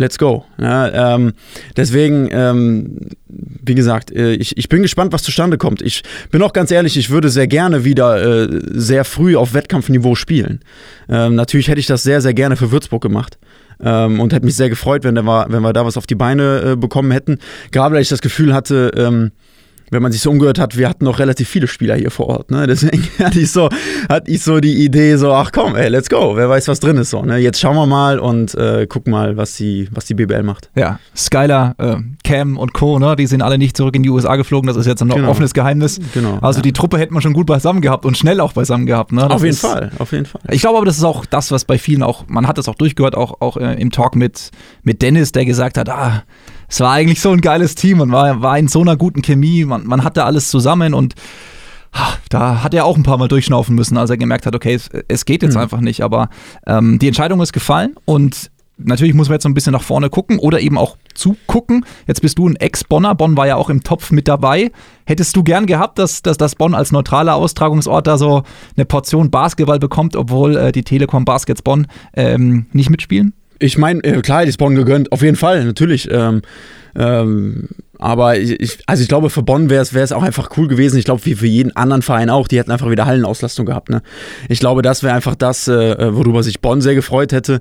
let's 0.00 0.18
go. 0.18 0.44
Ja, 0.58 1.14
ähm, 1.14 1.34
deswegen, 1.76 2.28
ähm, 2.32 2.96
wie 3.28 3.74
gesagt, 3.74 4.10
äh, 4.10 4.32
ich, 4.32 4.56
ich 4.56 4.68
bin 4.68 4.82
gespannt, 4.82 5.12
was 5.12 5.22
zustande 5.22 5.58
kommt. 5.58 5.82
Ich 5.82 6.02
bin 6.30 6.42
auch 6.42 6.52
ganz 6.52 6.70
ehrlich, 6.70 6.96
ich 6.96 7.10
würde 7.10 7.28
sehr 7.28 7.46
gerne 7.46 7.84
wieder 7.84 8.48
äh, 8.48 8.60
sehr 8.72 9.04
früh 9.04 9.36
auf 9.36 9.54
Wettkampfniveau 9.54 10.14
spielen. 10.14 10.60
Ähm, 11.08 11.34
natürlich 11.34 11.68
hätte 11.68 11.80
ich 11.80 11.86
das 11.86 12.02
sehr, 12.02 12.20
sehr 12.20 12.34
gerne 12.34 12.56
für 12.56 12.72
Würzburg 12.72 13.02
gemacht. 13.02 13.38
Ähm, 13.82 14.20
und 14.20 14.32
hätte 14.32 14.44
mich 14.44 14.56
sehr 14.56 14.68
gefreut, 14.68 15.04
wenn, 15.04 15.14
der 15.14 15.24
war, 15.24 15.50
wenn 15.50 15.62
wir 15.62 15.72
da 15.72 15.86
was 15.86 15.96
auf 15.96 16.06
die 16.06 16.14
Beine 16.14 16.72
äh, 16.72 16.76
bekommen 16.76 17.12
hätten. 17.12 17.38
Gerade 17.70 17.94
weil 17.94 18.02
ich 18.02 18.08
das 18.08 18.20
Gefühl 18.20 18.52
hatte, 18.52 18.92
ähm, 18.96 19.32
wenn 19.90 20.02
man 20.02 20.12
sich 20.12 20.22
so 20.22 20.30
umgehört 20.30 20.58
hat, 20.58 20.76
wir 20.76 20.88
hatten 20.88 21.04
noch 21.04 21.18
relativ 21.18 21.48
viele 21.48 21.66
Spieler 21.66 21.96
hier 21.96 22.10
vor 22.10 22.28
Ort. 22.28 22.50
Ne? 22.50 22.66
Deswegen 22.70 23.06
hatte 23.18 23.40
ich, 23.40 23.50
so, 23.50 23.68
hatte 24.08 24.30
ich 24.30 24.42
so 24.42 24.60
die 24.60 24.84
Idee, 24.84 25.16
so, 25.16 25.32
ach 25.32 25.50
komm, 25.52 25.76
ey, 25.76 25.88
let's 25.88 26.08
go, 26.08 26.36
wer 26.36 26.48
weiß, 26.48 26.68
was 26.68 26.80
drin 26.80 26.96
ist. 26.96 27.10
So, 27.10 27.22
ne? 27.22 27.38
Jetzt 27.38 27.60
schauen 27.60 27.76
wir 27.76 27.86
mal 27.86 28.18
und 28.18 28.54
äh, 28.54 28.86
gucken 28.86 29.10
mal, 29.10 29.36
was 29.36 29.56
die, 29.56 29.88
was 29.90 30.06
die 30.06 30.14
BBL 30.14 30.42
macht. 30.42 30.70
Ja, 30.76 30.98
Skylar, 31.16 31.74
äh, 31.78 31.96
Cam 32.24 32.56
und 32.56 32.72
Co., 32.72 32.98
ne? 32.98 33.16
die 33.16 33.26
sind 33.26 33.42
alle 33.42 33.58
nicht 33.58 33.76
zurück 33.76 33.96
in 33.96 34.02
die 34.02 34.10
USA 34.10 34.36
geflogen, 34.36 34.68
das 34.68 34.76
ist 34.76 34.86
jetzt 34.86 35.02
ein 35.02 35.08
genau. 35.08 35.28
offenes 35.28 35.54
Geheimnis. 35.54 36.00
Genau, 36.14 36.38
also 36.40 36.58
ja. 36.58 36.62
die 36.62 36.72
Truppe 36.72 36.98
hätte 36.98 37.12
man 37.12 37.22
schon 37.22 37.32
gut 37.32 37.46
beisammen 37.46 37.80
gehabt 37.80 38.04
und 38.06 38.16
schnell 38.16 38.40
auch 38.40 38.52
beisammen 38.52 38.86
gehabt. 38.86 39.12
Ne? 39.12 39.28
Auf 39.28 39.42
jeden 39.42 39.54
ist, 39.54 39.60
Fall, 39.60 39.90
auf 39.98 40.12
jeden 40.12 40.26
Fall. 40.26 40.40
Ich 40.50 40.60
glaube 40.60 40.76
aber, 40.78 40.86
das 40.86 40.98
ist 40.98 41.04
auch 41.04 41.26
das, 41.26 41.50
was 41.50 41.64
bei 41.64 41.78
vielen 41.78 42.02
auch, 42.02 42.24
man 42.28 42.46
hat 42.46 42.58
das 42.58 42.68
auch 42.68 42.74
durchgehört, 42.76 43.16
auch, 43.16 43.40
auch 43.40 43.56
äh, 43.56 43.74
im 43.74 43.90
Talk 43.90 44.14
mit, 44.14 44.50
mit 44.82 45.02
Dennis, 45.02 45.32
der 45.32 45.44
gesagt 45.44 45.76
hat, 45.76 45.88
ah, 45.88 46.22
es 46.70 46.80
war 46.80 46.92
eigentlich 46.92 47.20
so 47.20 47.32
ein 47.32 47.40
geiles 47.40 47.74
Team 47.74 48.00
und 48.00 48.12
war, 48.12 48.40
war 48.40 48.56
in 48.56 48.68
so 48.68 48.80
einer 48.80 48.96
guten 48.96 49.22
Chemie. 49.22 49.64
Man, 49.64 49.86
man 49.86 50.04
hatte 50.04 50.24
alles 50.24 50.48
zusammen 50.48 50.94
und 50.94 51.14
da 52.28 52.62
hat 52.62 52.72
er 52.72 52.84
auch 52.84 52.96
ein 52.96 53.02
paar 53.02 53.18
Mal 53.18 53.26
durchschnaufen 53.26 53.74
müssen, 53.74 53.96
als 53.96 54.10
er 54.10 54.16
gemerkt 54.16 54.46
hat, 54.46 54.54
okay, 54.54 54.74
es, 54.74 54.88
es 55.08 55.24
geht 55.24 55.42
jetzt 55.42 55.54
mhm. 55.54 55.62
einfach 55.62 55.80
nicht. 55.80 56.02
Aber 56.02 56.28
ähm, 56.66 57.00
die 57.00 57.08
Entscheidung 57.08 57.40
ist 57.40 57.52
gefallen 57.52 57.96
und 58.04 58.52
natürlich 58.78 59.14
muss 59.14 59.28
man 59.28 59.34
jetzt 59.34 59.42
so 59.42 59.48
ein 59.48 59.54
bisschen 59.54 59.72
nach 59.72 59.82
vorne 59.82 60.10
gucken 60.10 60.38
oder 60.38 60.60
eben 60.60 60.78
auch 60.78 60.96
zugucken. 61.12 61.84
Jetzt 62.06 62.22
bist 62.22 62.38
du 62.38 62.48
ein 62.48 62.54
Ex-Bonner. 62.54 63.16
Bonn 63.16 63.36
war 63.36 63.48
ja 63.48 63.56
auch 63.56 63.68
im 63.68 63.82
Topf 63.82 64.12
mit 64.12 64.28
dabei. 64.28 64.70
Hättest 65.06 65.34
du 65.34 65.42
gern 65.42 65.66
gehabt, 65.66 65.98
dass, 65.98 66.22
dass 66.22 66.38
das 66.38 66.54
Bonn 66.54 66.76
als 66.76 66.92
neutraler 66.92 67.34
Austragungsort 67.34 68.06
da 68.06 68.16
so 68.16 68.44
eine 68.76 68.84
Portion 68.84 69.32
Basketball 69.32 69.80
bekommt, 69.80 70.14
obwohl 70.14 70.56
äh, 70.56 70.72
die 70.72 70.84
Telekom 70.84 71.24
Baskets 71.24 71.62
Bonn 71.62 71.88
ähm, 72.14 72.66
nicht 72.72 72.90
mitspielen? 72.90 73.34
Ich 73.60 73.78
meine, 73.78 74.02
äh, 74.02 74.20
klar, 74.22 74.44
die 74.44 74.52
Bonn 74.52 74.74
gegönnt, 74.74 75.12
auf 75.12 75.22
jeden 75.22 75.36
Fall, 75.36 75.64
natürlich. 75.64 76.10
Ähm, 76.10 76.42
ähm, 76.96 77.68
aber 78.00 78.38
ich, 78.38 78.78
also 78.86 79.02
ich 79.02 79.08
glaube, 79.08 79.28
für 79.28 79.42
Bonn 79.42 79.68
wäre 79.68 79.82
es 79.82 80.12
auch 80.12 80.22
einfach 80.22 80.50
cool 80.56 80.68
gewesen. 80.68 80.98
Ich 80.98 81.04
glaube, 81.04 81.24
wie 81.26 81.34
für 81.34 81.46
jeden 81.46 81.76
anderen 81.76 82.00
Verein 82.00 82.30
auch. 82.30 82.48
Die 82.48 82.58
hätten 82.58 82.70
einfach 82.70 82.90
wieder 82.90 83.04
Hallenauslastung 83.04 83.66
gehabt. 83.66 83.90
Ne? 83.90 84.00
Ich 84.48 84.58
glaube, 84.58 84.80
das 84.80 85.02
wäre 85.02 85.14
einfach 85.14 85.34
das, 85.34 85.68
äh, 85.68 86.14
worüber 86.14 86.42
sich 86.42 86.60
Bonn 86.60 86.80
sehr 86.80 86.94
gefreut 86.94 87.32
hätte. 87.32 87.60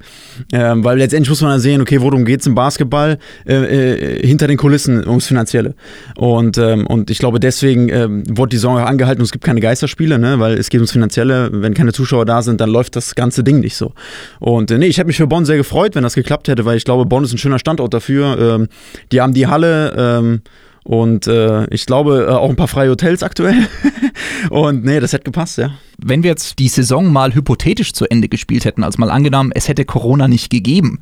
Ähm, 0.53 0.83
weil 0.85 0.97
letztendlich 0.97 1.29
muss 1.29 1.41
man 1.41 1.51
dann 1.51 1.59
sehen, 1.59 1.81
okay, 1.81 1.99
worum 2.01 2.23
geht 2.23 2.39
es 2.39 2.47
im 2.47 2.55
Basketball? 2.55 3.17
Äh, 3.45 3.55
äh, 3.55 4.25
hinter 4.25 4.47
den 4.47 4.57
Kulissen 4.57 5.05
ums 5.05 5.27
Finanzielle. 5.27 5.75
Und, 6.15 6.57
ähm, 6.57 6.87
und 6.87 7.11
ich 7.11 7.19
glaube, 7.19 7.41
deswegen 7.41 7.89
ähm, 7.89 8.23
wurde 8.29 8.51
die 8.51 8.57
Saison 8.57 8.77
auch 8.77 8.85
angehalten 8.85 9.21
und 9.21 9.25
es 9.25 9.33
gibt 9.33 9.43
keine 9.43 9.59
Geisterspiele, 9.59 10.19
ne? 10.19 10.39
weil 10.39 10.53
es 10.53 10.69
geht 10.69 10.79
ums 10.79 10.93
Finanzielle. 10.93 11.49
Wenn 11.51 11.73
keine 11.73 11.91
Zuschauer 11.91 12.25
da 12.25 12.41
sind, 12.41 12.61
dann 12.61 12.69
läuft 12.69 12.95
das 12.95 13.15
ganze 13.15 13.43
Ding 13.43 13.59
nicht 13.59 13.75
so. 13.75 13.91
Und 14.39 14.71
äh, 14.71 14.77
nee, 14.77 14.87
ich 14.87 14.97
hätte 14.97 15.07
mich 15.07 15.17
für 15.17 15.27
Bonn 15.27 15.45
sehr 15.45 15.57
gefreut, 15.57 15.95
wenn 15.95 16.03
das 16.03 16.15
geklappt 16.15 16.47
hätte, 16.47 16.63
weil 16.63 16.77
ich 16.77 16.85
glaube, 16.85 17.05
Bonn 17.05 17.25
ist 17.25 17.33
ein 17.33 17.37
schöner 17.37 17.59
Standort 17.59 17.93
dafür. 17.93 18.37
Ähm, 18.39 18.67
die 19.11 19.19
haben 19.19 19.33
die 19.33 19.47
Halle 19.47 20.28
ähm, 20.29 20.41
und 20.83 21.27
äh, 21.27 21.65
ich 21.67 21.85
glaube 21.85 22.27
äh, 22.29 22.31
auch 22.31 22.49
ein 22.49 22.55
paar 22.55 22.67
freie 22.67 22.89
Hotels 22.89 23.21
aktuell. 23.21 23.67
und 24.49 24.83
nee, 24.83 24.99
das 24.99 25.13
hätte 25.13 25.25
gepasst, 25.25 25.57
ja. 25.57 25.71
Wenn 25.97 26.23
wir 26.23 26.31
jetzt 26.31 26.57
die 26.57 26.67
Saison 26.67 27.11
mal 27.11 27.35
hypothetisch 27.35 27.93
zu 27.93 28.05
Ende 28.09 28.27
gespielt 28.27 28.65
hätten, 28.65 28.83
als 28.83 28.97
mal 28.97 29.11
angenommen, 29.11 29.51
es 29.53 29.67
hätte 29.67 29.85
Corona 29.85 30.27
nicht 30.27 30.49
gegeben. 30.49 30.99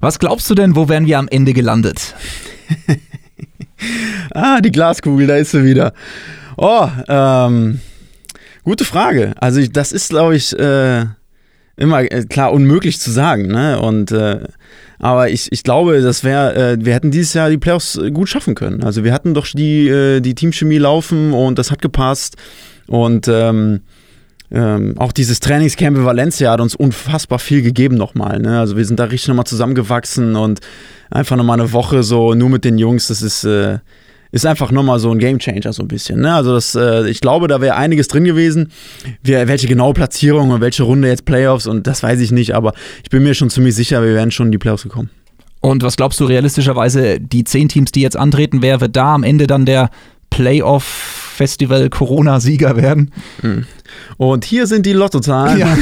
Was 0.00 0.18
glaubst 0.18 0.48
du 0.48 0.54
denn, 0.54 0.76
wo 0.76 0.88
wären 0.88 1.06
wir 1.06 1.18
am 1.18 1.28
Ende 1.28 1.52
gelandet? 1.52 2.14
ah, 4.34 4.60
die 4.60 4.70
Glaskugel, 4.70 5.26
da 5.26 5.36
ist 5.36 5.50
sie 5.50 5.64
wieder. 5.64 5.92
Oh, 6.56 6.88
ähm, 7.08 7.80
gute 8.62 8.84
Frage. 8.84 9.34
Also 9.38 9.66
das 9.66 9.92
ist, 9.92 10.10
glaube 10.10 10.36
ich, 10.36 10.58
äh, 10.58 11.06
immer 11.76 12.00
äh, 12.02 12.24
klar 12.24 12.52
unmöglich 12.52 13.00
zu 13.00 13.10
sagen. 13.10 13.48
Ne? 13.48 13.80
Und 13.80 14.12
äh, 14.12 14.40
aber 14.98 15.28
ich, 15.28 15.50
ich 15.52 15.62
glaube, 15.62 16.00
das 16.00 16.24
wäre, 16.24 16.54
äh, 16.54 16.76
wir 16.80 16.94
hätten 16.94 17.10
dieses 17.10 17.34
Jahr 17.34 17.50
die 17.50 17.58
Playoffs 17.58 17.96
äh, 17.96 18.10
gut 18.10 18.28
schaffen 18.28 18.54
können. 18.54 18.82
Also 18.82 19.04
wir 19.04 19.12
hatten 19.12 19.34
doch 19.34 19.46
die, 19.46 19.88
äh, 19.88 20.20
die 20.20 20.34
Teamchemie 20.34 20.78
laufen 20.78 21.32
und 21.32 21.58
das 21.58 21.70
hat 21.70 21.82
gepasst. 21.82 22.36
Und 22.86 23.28
ähm, 23.28 23.80
ähm, 24.50 24.94
auch 24.98 25.12
dieses 25.12 25.40
Trainingscamp 25.40 25.96
in 25.96 26.04
Valencia 26.04 26.52
hat 26.52 26.60
uns 26.60 26.74
unfassbar 26.74 27.38
viel 27.38 27.62
gegeben 27.62 27.96
nochmal. 27.96 28.38
Ne? 28.38 28.58
Also 28.58 28.76
wir 28.76 28.84
sind 28.84 29.00
da 29.00 29.04
richtig 29.04 29.28
nochmal 29.28 29.46
zusammengewachsen 29.46 30.36
und 30.36 30.60
einfach 31.10 31.36
nochmal 31.36 31.60
eine 31.60 31.72
Woche 31.72 32.02
so 32.02 32.34
nur 32.34 32.50
mit 32.50 32.64
den 32.64 32.78
Jungs, 32.78 33.08
das 33.08 33.22
ist, 33.22 33.44
äh, 33.44 33.78
ist 34.34 34.44
einfach 34.44 34.72
nochmal 34.72 34.98
so 34.98 35.12
ein 35.12 35.20
Gamechanger 35.20 35.72
so 35.72 35.82
ein 35.82 35.88
bisschen. 35.88 36.20
Ne? 36.20 36.34
Also 36.34 36.54
das, 36.54 36.74
äh, 36.74 37.08
ich 37.08 37.20
glaube, 37.20 37.46
da 37.46 37.60
wäre 37.60 37.76
einiges 37.76 38.08
drin 38.08 38.24
gewesen. 38.24 38.72
Wir, 39.22 39.46
welche 39.46 39.68
genaue 39.68 39.94
Platzierung 39.94 40.50
und 40.50 40.60
welche 40.60 40.82
Runde 40.82 41.06
jetzt 41.06 41.24
Playoffs 41.24 41.68
und 41.68 41.86
das 41.86 42.02
weiß 42.02 42.18
ich 42.18 42.32
nicht, 42.32 42.52
aber 42.52 42.74
ich 43.04 43.10
bin 43.10 43.22
mir 43.22 43.34
schon 43.34 43.48
ziemlich 43.48 43.76
sicher, 43.76 44.02
wir 44.02 44.12
wären 44.12 44.32
schon 44.32 44.46
in 44.46 44.52
die 44.52 44.58
Playoffs 44.58 44.82
gekommen. 44.82 45.10
Und 45.60 45.84
was 45.84 45.96
glaubst 45.96 46.18
du 46.18 46.24
realistischerweise, 46.24 47.20
die 47.20 47.44
zehn 47.44 47.68
Teams, 47.68 47.92
die 47.92 48.00
jetzt 48.00 48.16
antreten, 48.16 48.60
wer 48.60 48.80
wird 48.80 48.96
da 48.96 49.14
am 49.14 49.22
Ende 49.22 49.46
dann 49.46 49.66
der 49.66 49.90
Playoff-Festival 50.30 51.88
Corona-Sieger 51.88 52.76
werden? 52.76 53.12
Hm. 53.40 53.66
Und 54.16 54.44
hier 54.44 54.66
sind 54.66 54.86
die 54.86 54.92
Lottozahlen. 54.92 55.58
Ja. 55.58 55.76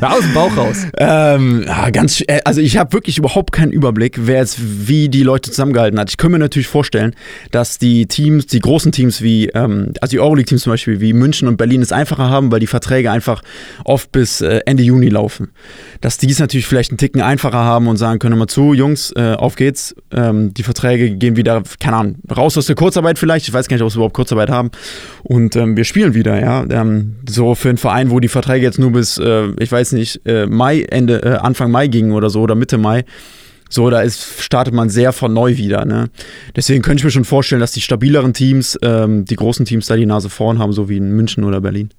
Aus 0.08 0.20
dem 0.20 0.34
Bauch 0.34 0.56
raus. 0.56 0.86
ähm, 0.98 1.64
ja, 1.66 1.90
ganz, 1.90 2.20
äh, 2.26 2.40
also 2.44 2.60
ich 2.60 2.76
habe 2.76 2.92
wirklich 2.92 3.18
überhaupt 3.18 3.52
keinen 3.52 3.72
Überblick, 3.72 4.18
wer 4.26 4.38
jetzt 4.38 4.58
wie 4.60 5.08
die 5.08 5.22
Leute 5.22 5.50
zusammengehalten 5.50 5.98
hat. 5.98 6.10
Ich 6.10 6.16
könnte 6.16 6.32
mir 6.32 6.38
natürlich 6.38 6.68
vorstellen, 6.68 7.14
dass 7.50 7.78
die 7.78 8.06
Teams, 8.06 8.46
die 8.46 8.60
großen 8.60 8.92
Teams 8.92 9.22
wie, 9.22 9.48
ähm, 9.48 9.92
also 10.00 10.12
die 10.12 10.20
Euroleague-Teams 10.20 10.62
zum 10.62 10.72
Beispiel, 10.72 11.00
wie 11.00 11.12
München 11.12 11.48
und 11.48 11.56
Berlin 11.56 11.82
es 11.82 11.92
einfacher 11.92 12.28
haben, 12.28 12.50
weil 12.52 12.60
die 12.60 12.66
Verträge 12.66 13.10
einfach 13.10 13.42
oft 13.84 14.12
bis 14.12 14.40
äh, 14.40 14.60
Ende 14.66 14.82
Juni 14.82 15.08
laufen. 15.08 15.50
Dass 16.00 16.18
die 16.18 16.30
es 16.30 16.38
natürlich 16.38 16.66
vielleicht 16.66 16.90
einen 16.90 16.98
Ticken 16.98 17.22
einfacher 17.22 17.58
haben 17.58 17.88
und 17.88 17.96
sagen 17.96 18.18
können, 18.18 18.38
mal 18.38 18.46
zu, 18.46 18.74
Jungs, 18.74 19.12
äh, 19.16 19.34
auf 19.34 19.56
geht's. 19.56 19.94
Ähm, 20.12 20.54
die 20.54 20.62
Verträge 20.62 21.10
gehen 21.16 21.36
wieder, 21.36 21.62
keine 21.80 21.96
Ahnung, 21.96 22.16
raus 22.34 22.56
aus 22.58 22.66
der 22.66 22.76
Kurzarbeit 22.76 23.18
vielleicht. 23.18 23.48
Ich 23.48 23.54
weiß 23.54 23.68
gar 23.68 23.76
nicht, 23.76 23.84
ob 23.84 23.90
sie 23.90 23.96
überhaupt 23.96 24.14
Kurzarbeit 24.14 24.50
haben. 24.50 24.70
Und 25.22 25.56
ähm, 25.56 25.76
wir 25.76 25.84
spielen 25.84 26.14
wieder, 26.14 26.40
ja. 26.40 26.64
Ähm, 26.68 27.16
so 27.44 27.54
für 27.54 27.68
einen 27.68 27.78
Verein, 27.78 28.10
wo 28.10 28.20
die 28.20 28.28
Verträge 28.28 28.64
jetzt 28.64 28.78
nur 28.78 28.92
bis, 28.92 29.18
äh, 29.18 29.48
ich 29.58 29.70
weiß 29.70 29.92
nicht, 29.92 30.20
äh, 30.24 30.46
Mai, 30.46 30.82
Ende, 30.82 31.22
äh, 31.22 31.36
Anfang 31.36 31.70
Mai 31.70 31.88
gingen 31.88 32.12
oder 32.12 32.30
so 32.30 32.40
oder 32.40 32.54
Mitte 32.54 32.78
Mai. 32.78 33.04
So, 33.68 33.90
da 33.90 34.02
ist, 34.02 34.42
startet 34.42 34.72
man 34.72 34.88
sehr 34.88 35.12
von 35.12 35.32
neu 35.32 35.56
wieder. 35.56 35.84
Ne? 35.84 36.08
Deswegen 36.54 36.82
könnte 36.82 37.00
ich 37.00 37.04
mir 37.04 37.10
schon 37.10 37.24
vorstellen, 37.24 37.60
dass 37.60 37.72
die 37.72 37.80
stabileren 37.80 38.32
Teams, 38.32 38.78
ähm, 38.82 39.24
die 39.24 39.36
großen 39.36 39.66
Teams 39.66 39.86
da 39.86 39.96
die 39.96 40.06
Nase 40.06 40.30
vorn 40.30 40.58
haben, 40.58 40.72
so 40.72 40.88
wie 40.88 40.96
in 40.96 41.10
München 41.10 41.44
oder 41.44 41.60
Berlin. 41.60 41.90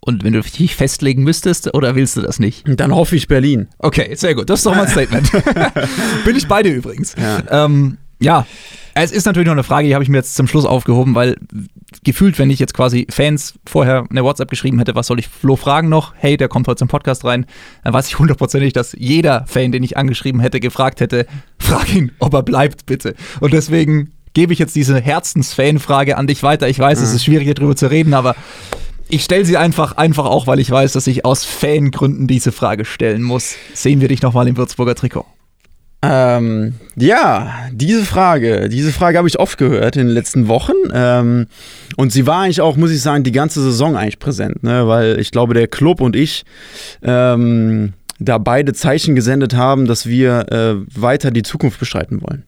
Und 0.00 0.22
wenn 0.22 0.34
du 0.34 0.40
dich 0.40 0.76
festlegen 0.76 1.24
müsstest, 1.24 1.74
oder 1.74 1.94
willst 1.94 2.16
du 2.16 2.20
das 2.20 2.38
nicht? 2.38 2.64
Dann 2.66 2.94
hoffe 2.94 3.16
ich 3.16 3.26
Berlin. 3.26 3.68
Okay, 3.78 4.14
sehr 4.14 4.34
gut. 4.34 4.50
Das 4.50 4.60
ist 4.60 4.66
doch 4.66 4.74
mal 4.74 4.82
ein 4.82 4.88
Statement. 4.88 5.30
Bin 6.24 6.36
ich 6.36 6.46
beide 6.46 6.68
übrigens. 6.68 7.14
Ja. 7.18 7.64
Ähm, 7.64 7.96
ja, 8.20 8.46
es 8.94 9.10
ist 9.10 9.26
natürlich 9.26 9.46
noch 9.46 9.54
eine 9.54 9.64
Frage, 9.64 9.88
die 9.88 9.94
habe 9.94 10.04
ich 10.04 10.10
mir 10.10 10.18
jetzt 10.18 10.36
zum 10.36 10.46
Schluss 10.46 10.64
aufgehoben, 10.64 11.14
weil 11.14 11.36
gefühlt, 12.04 12.38
wenn 12.38 12.50
ich 12.50 12.58
jetzt 12.58 12.74
quasi 12.74 13.06
Fans 13.10 13.54
vorher 13.66 14.06
eine 14.08 14.22
WhatsApp 14.22 14.50
geschrieben 14.50 14.78
hätte, 14.78 14.94
was 14.94 15.08
soll 15.08 15.18
ich 15.18 15.28
Flo 15.28 15.56
fragen 15.56 15.88
noch? 15.88 16.14
Hey, 16.16 16.36
der 16.36 16.48
kommt 16.48 16.68
heute 16.68 16.78
zum 16.78 16.88
Podcast 16.88 17.24
rein. 17.24 17.46
Dann 17.82 17.92
weiß 17.92 18.08
ich 18.08 18.18
hundertprozentig, 18.18 18.72
dass 18.72 18.94
jeder 18.96 19.46
Fan, 19.46 19.72
den 19.72 19.82
ich 19.82 19.96
angeschrieben 19.96 20.40
hätte, 20.40 20.60
gefragt 20.60 21.00
hätte, 21.00 21.26
frag 21.58 21.92
ihn, 21.94 22.12
ob 22.20 22.34
er 22.34 22.42
bleibt, 22.42 22.86
bitte. 22.86 23.14
Und 23.40 23.52
deswegen 23.52 24.12
gebe 24.32 24.52
ich 24.52 24.58
jetzt 24.58 24.76
diese 24.76 25.00
Herzensfan-Frage 25.00 26.16
an 26.16 26.26
dich 26.26 26.42
weiter. 26.42 26.68
Ich 26.68 26.78
weiß, 26.78 26.98
mhm. 27.00 27.04
es 27.04 27.14
ist 27.14 27.24
schwierig, 27.24 27.52
darüber 27.54 27.76
zu 27.76 27.90
reden, 27.90 28.14
aber 28.14 28.36
ich 29.08 29.24
stelle 29.24 29.44
sie 29.44 29.56
einfach, 29.56 29.96
einfach 29.96 30.24
auch, 30.24 30.46
weil 30.46 30.60
ich 30.60 30.70
weiß, 30.70 30.92
dass 30.92 31.06
ich 31.06 31.24
aus 31.24 31.44
Fangründen 31.44 32.26
diese 32.26 32.52
Frage 32.52 32.84
stellen 32.84 33.22
muss. 33.22 33.56
Sehen 33.72 34.00
wir 34.00 34.08
dich 34.08 34.22
nochmal 34.22 34.48
im 34.48 34.56
Würzburger 34.56 34.94
Trikot. 34.94 35.26
Ähm, 36.06 36.74
ja, 36.96 37.54
diese 37.72 38.04
Frage, 38.04 38.68
diese 38.68 38.92
Frage 38.92 39.16
habe 39.16 39.28
ich 39.28 39.38
oft 39.38 39.56
gehört 39.56 39.96
in 39.96 40.06
den 40.06 40.14
letzten 40.14 40.48
Wochen. 40.48 40.74
Ähm, 40.92 41.46
und 41.96 42.12
sie 42.12 42.26
war 42.26 42.42
eigentlich 42.42 42.60
auch, 42.60 42.76
muss 42.76 42.90
ich 42.90 43.00
sagen, 43.00 43.24
die 43.24 43.32
ganze 43.32 43.62
Saison 43.62 43.96
eigentlich 43.96 44.18
präsent, 44.18 44.62
ne? 44.62 44.86
weil 44.86 45.18
ich 45.18 45.30
glaube, 45.30 45.54
der 45.54 45.66
Club 45.66 46.00
und 46.00 46.14
ich 46.14 46.44
ähm, 47.02 47.94
da 48.18 48.38
beide 48.38 48.72
Zeichen 48.74 49.14
gesendet 49.14 49.54
haben, 49.54 49.86
dass 49.86 50.06
wir 50.06 50.52
äh, 50.52 51.00
weiter 51.00 51.30
die 51.30 51.42
Zukunft 51.42 51.78
beschreiten 51.78 52.20
wollen. 52.22 52.44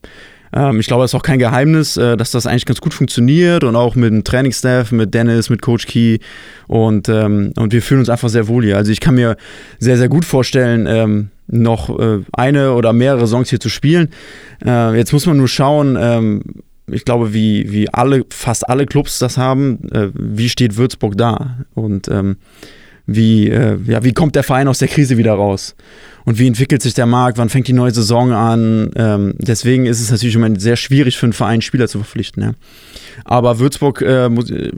Ähm, 0.53 0.79
ich 0.79 0.87
glaube, 0.87 1.03
das 1.03 1.11
ist 1.11 1.15
auch 1.15 1.23
kein 1.23 1.39
Geheimnis, 1.39 1.97
äh, 1.97 2.17
dass 2.17 2.31
das 2.31 2.45
eigentlich 2.45 2.65
ganz 2.65 2.81
gut 2.81 2.93
funktioniert 2.93 3.63
und 3.63 3.75
auch 3.75 3.95
mit 3.95 4.11
dem 4.11 4.23
Trainingsstaff, 4.23 4.91
mit 4.91 5.13
Dennis, 5.13 5.49
mit 5.49 5.61
Coach 5.61 5.85
Key 5.85 6.19
und, 6.67 7.09
ähm, 7.09 7.53
und 7.57 7.73
wir 7.73 7.81
fühlen 7.81 7.99
uns 7.99 8.09
einfach 8.09 8.29
sehr 8.29 8.47
wohl 8.47 8.63
hier. 8.63 8.77
Also 8.77 8.91
ich 8.91 8.99
kann 8.99 9.15
mir 9.15 9.37
sehr, 9.79 9.97
sehr 9.97 10.09
gut 10.09 10.25
vorstellen, 10.25 10.85
ähm, 10.87 11.29
noch 11.47 11.97
äh, 11.97 12.19
eine 12.33 12.73
oder 12.73 12.93
mehrere 12.93 13.27
Songs 13.27 13.49
hier 13.49 13.59
zu 13.59 13.69
spielen. 13.69 14.09
Äh, 14.65 14.95
jetzt 14.97 15.13
muss 15.13 15.25
man 15.25 15.37
nur 15.37 15.47
schauen, 15.47 15.97
ähm, 15.99 16.41
ich 16.89 17.03
glaube, 17.03 17.33
wie, 17.33 17.71
wie 17.71 17.89
alle, 17.93 18.23
fast 18.29 18.69
alle 18.69 18.85
Clubs 18.85 19.19
das 19.19 19.37
haben, 19.37 19.89
äh, 19.91 20.09
wie 20.13 20.49
steht 20.49 20.77
Würzburg 20.77 21.17
da? 21.17 21.57
Und 21.73 22.07
ähm, 22.07 22.37
wie, 23.07 23.49
äh, 23.49 23.77
ja, 23.85 24.03
wie 24.03 24.13
kommt 24.13 24.35
der 24.35 24.43
Verein 24.43 24.67
aus 24.67 24.79
der 24.79 24.89
Krise 24.89 25.17
wieder 25.17 25.33
raus? 25.33 25.75
Und 26.25 26.39
wie 26.39 26.47
entwickelt 26.47 26.81
sich 26.81 26.93
der 26.93 27.05
Markt? 27.05 27.37
Wann 27.37 27.47
fängt 27.47 27.69
die 27.69 27.73
neue 27.73 27.91
Saison 27.91 28.33
an? 28.33 28.91
Ähm, 28.97 29.35
deswegen 29.37 29.85
ist 29.85 30.01
es 30.01 30.11
natürlich 30.11 30.35
im 30.35 30.41
Moment 30.41 30.61
sehr 30.61 30.75
schwierig 30.75 31.17
für 31.17 31.25
einen 31.25 31.31
Verein, 31.31 31.61
Spieler 31.61 31.87
zu 31.87 31.99
verpflichten. 31.99 32.43
Ja. 32.43 32.51
Aber 33.23 33.59
Würzburg 33.59 34.01
äh, 34.01 34.29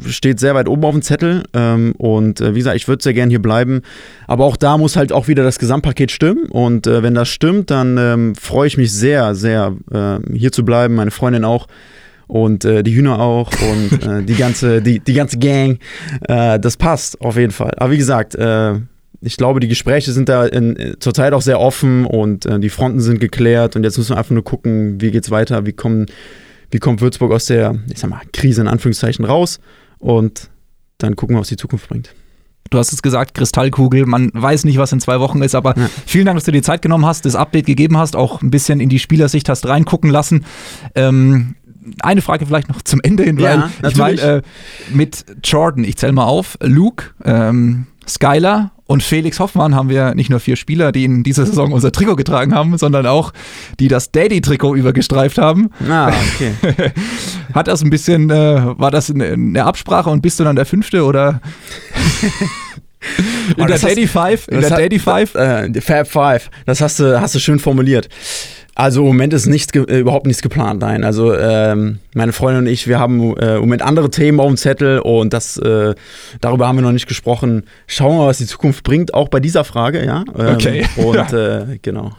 steht 0.08 0.40
sehr 0.40 0.54
weit 0.54 0.70
oben 0.70 0.86
auf 0.86 0.92
dem 0.92 1.02
Zettel. 1.02 1.42
Ähm, 1.54 1.96
und 1.98 2.40
äh, 2.40 2.54
wie 2.54 2.60
gesagt, 2.60 2.76
ich 2.76 2.88
würde 2.88 3.02
sehr 3.02 3.16
gern 3.16 3.32
hier 3.32 3.42
bleiben. 3.42 3.82
Aber 4.28 4.46
auch 4.46 4.58
da 4.58 4.78
muss 4.78 4.96
halt 4.96 5.12
auch 5.12 5.28
wieder 5.28 5.44
das 5.44 5.58
Gesamtpaket 5.58 6.12
stimmen. 6.12 6.46
Und 6.46 6.86
äh, 6.86 7.02
wenn 7.02 7.16
das 7.16 7.30
stimmt, 7.30 7.72
dann 7.72 7.98
ähm, 7.98 8.36
freue 8.36 8.68
ich 8.68 8.78
mich 8.78 8.94
sehr, 8.94 9.34
sehr, 9.34 9.76
äh, 9.92 10.20
hier 10.32 10.52
zu 10.52 10.64
bleiben. 10.64 10.94
Meine 10.94 11.10
Freundin 11.10 11.46
auch 11.46 11.66
und 12.30 12.64
äh, 12.64 12.84
die 12.84 12.96
Hühner 12.96 13.20
auch 13.20 13.52
und 13.52 14.04
äh, 14.08 14.24
die 14.24 14.36
ganze 14.36 14.82
die, 14.82 15.00
die 15.00 15.14
ganze 15.14 15.38
Gang. 15.38 15.80
Äh, 16.28 16.60
das 16.60 16.78
passt 16.78 17.20
auf 17.20 17.36
jeden 17.36 17.52
Fall. 17.52 17.74
Aber 17.78 17.92
wie 17.92 17.98
gesagt, 17.98 18.36
äh, 18.36 18.76
ich 19.22 19.36
glaube, 19.36 19.60
die 19.60 19.68
Gespräche 19.68 20.14
sind 20.14 20.30
da 20.30 20.46
in, 20.46 20.96
zurzeit 21.00 21.34
auch 21.34 21.42
sehr 21.42 21.60
offen 21.60 22.06
und 22.06 22.46
äh, 22.46 22.60
die 22.60 22.70
Fronten 22.70 23.02
sind 23.02 23.20
geklärt 23.20 23.76
und 23.76 23.84
jetzt 23.84 23.98
müssen 23.98 24.12
wir 24.12 24.18
einfach 24.18 24.32
nur 24.32 24.44
gucken, 24.44 25.02
wie 25.02 25.12
geht's 25.12 25.32
weiter, 25.32 25.66
wie 25.66 25.74
kommen 25.74 26.06
wie 26.72 26.78
kommt 26.78 27.02
Würzburg 27.02 27.32
aus 27.32 27.48
der, 27.48 27.80
ich 27.92 28.00
sag 28.00 28.12
mal, 28.12 28.22
Krise 28.32 28.62
in 28.62 28.68
Anführungszeichen 28.68 29.26
raus 29.26 29.60
und 29.98 30.50
dann 31.00 31.16
gucken 31.16 31.36
wir, 31.36 31.42
was 31.42 31.48
die 31.48 31.58
Zukunft 31.58 31.90
bringt. 31.90 32.14
du 32.70 32.78
hast 32.78 32.94
es 32.94 33.02
gesagt, 33.02 33.34
Kristallkugel, 33.34 34.06
man 34.06 34.30
weiß 34.34 34.66
nicht, 34.66 34.78
was 34.78 34.92
in 34.92 35.00
zwei 35.00 35.20
Wochen 35.20 35.42
ist, 35.42 35.56
aber 35.56 35.76
ja. 35.76 35.90
vielen 36.06 36.26
Dank, 36.26 36.38
dass 36.38 36.44
du 36.44 36.52
dir 36.52 36.62
Zeit 36.62 36.84
genommen 36.84 37.08
hast, 37.08 37.26
das 37.26 37.36
Update 37.36 37.66
gegeben 37.66 37.98
hast, 37.98 38.16
auch 38.16 38.44
ein 38.44 38.52
bisschen 38.52 38.80
in 38.80 38.90
die 38.90 39.00
Spielersicht 39.00 39.50
hast 39.50 39.68
reingucken 39.68 40.12
lassen. 40.12 40.46
Ähm, 40.94 41.56
eine 42.02 42.22
Frage 42.22 42.46
vielleicht 42.46 42.70
noch 42.70 42.82
zum 42.82 43.00
Ende 43.02 43.24
hin, 43.24 43.38
weil 43.38 43.60
ja, 43.60 43.70
ich 43.88 43.96
meine, 43.96 44.22
äh, 44.22 44.42
mit 44.92 45.26
Jordan, 45.44 45.84
ich 45.84 45.98
zähle 45.98 46.14
mal 46.14 46.26
auf, 46.26 46.58
Luke, 46.62 47.06
ähm, 47.24 47.88
Skylar 48.08 48.72
und 48.90 49.04
Felix 49.04 49.40
Hoffmann 49.40 49.76
haben 49.76 49.88
wir 49.90 50.16
nicht 50.16 50.32
nur 50.32 50.40
vier 50.40 50.56
Spieler, 50.56 50.92
die 50.92 51.06
in 51.06 51.24
dieser 51.24 51.46
Saison 51.46 51.72
unser 51.74 51.92
Trikot 51.92 52.16
getragen 52.16 52.56
haben, 52.56 52.76
sondern 52.78 53.06
auch 53.06 53.34
die 53.80 53.88
das 53.88 54.12
Daddy-Trikot 54.12 54.76
übergestreift 54.76 55.38
haben. 55.38 55.70
Ah, 55.88 56.12
okay. 56.34 56.54
Hat 57.54 57.68
das 57.68 57.84
ein 57.84 57.92
bisschen, 57.92 58.32
äh, 58.32 58.80
war 58.80 58.90
das 58.90 59.12
eine, 59.12 59.64
Absprache 59.64 60.10
und 60.10 60.22
bist 60.22 60.40
du 60.40 60.44
dann 60.44 60.56
der 60.56 60.66
Fünfte 60.66 61.04
oder? 61.04 61.40
in, 63.58 63.68
der 63.68 63.78
Daddy 63.78 64.08
Five, 64.08 64.48
in 64.48 64.62
der 64.62 64.72
Daddy 64.72 64.98
Five? 64.98 65.36
Äh, 65.36 65.82
Fab 65.82 66.08
Five, 66.08 66.50
das 66.66 66.82
hast 66.82 67.00
du, 67.00 67.22
hast 67.22 67.36
du 67.36 67.40
schön 67.40 67.60
formuliert. 67.60 68.10
Also 68.80 69.02
im 69.02 69.08
Moment 69.08 69.34
ist 69.34 69.46
nichts, 69.46 69.76
äh, 69.76 70.00
überhaupt 70.00 70.26
nichts 70.26 70.42
geplant, 70.42 70.80
nein. 70.80 71.04
Also 71.04 71.36
ähm, 71.36 72.00
meine 72.14 72.32
Freundin 72.32 72.64
und 72.64 72.72
ich, 72.72 72.88
wir 72.88 72.98
haben 72.98 73.36
äh, 73.36 73.56
im 73.56 73.60
Moment 73.60 73.82
andere 73.82 74.10
Themen 74.10 74.40
auf 74.40 74.48
dem 74.48 74.56
Zettel 74.56 75.00
und 75.00 75.34
das, 75.34 75.58
äh, 75.58 75.96
darüber 76.40 76.66
haben 76.66 76.78
wir 76.78 76.84
noch 76.84 76.94
nicht 76.94 77.08
gesprochen. 77.08 77.64
Schauen 77.88 78.14
wir 78.14 78.20
mal, 78.20 78.28
was 78.28 78.38
die 78.38 78.46
Zukunft 78.46 78.86
bringt, 78.86 79.14
auch 79.14 79.28
bei 79.28 79.42
dieser 79.42 79.66
Frage, 79.66 80.06
ja. 80.06 80.24
Ähm, 80.38 80.56
okay. 80.56 80.86
Und 80.96 81.14
ja. 81.14 81.60
Äh, 81.60 81.80
genau. 81.82 82.14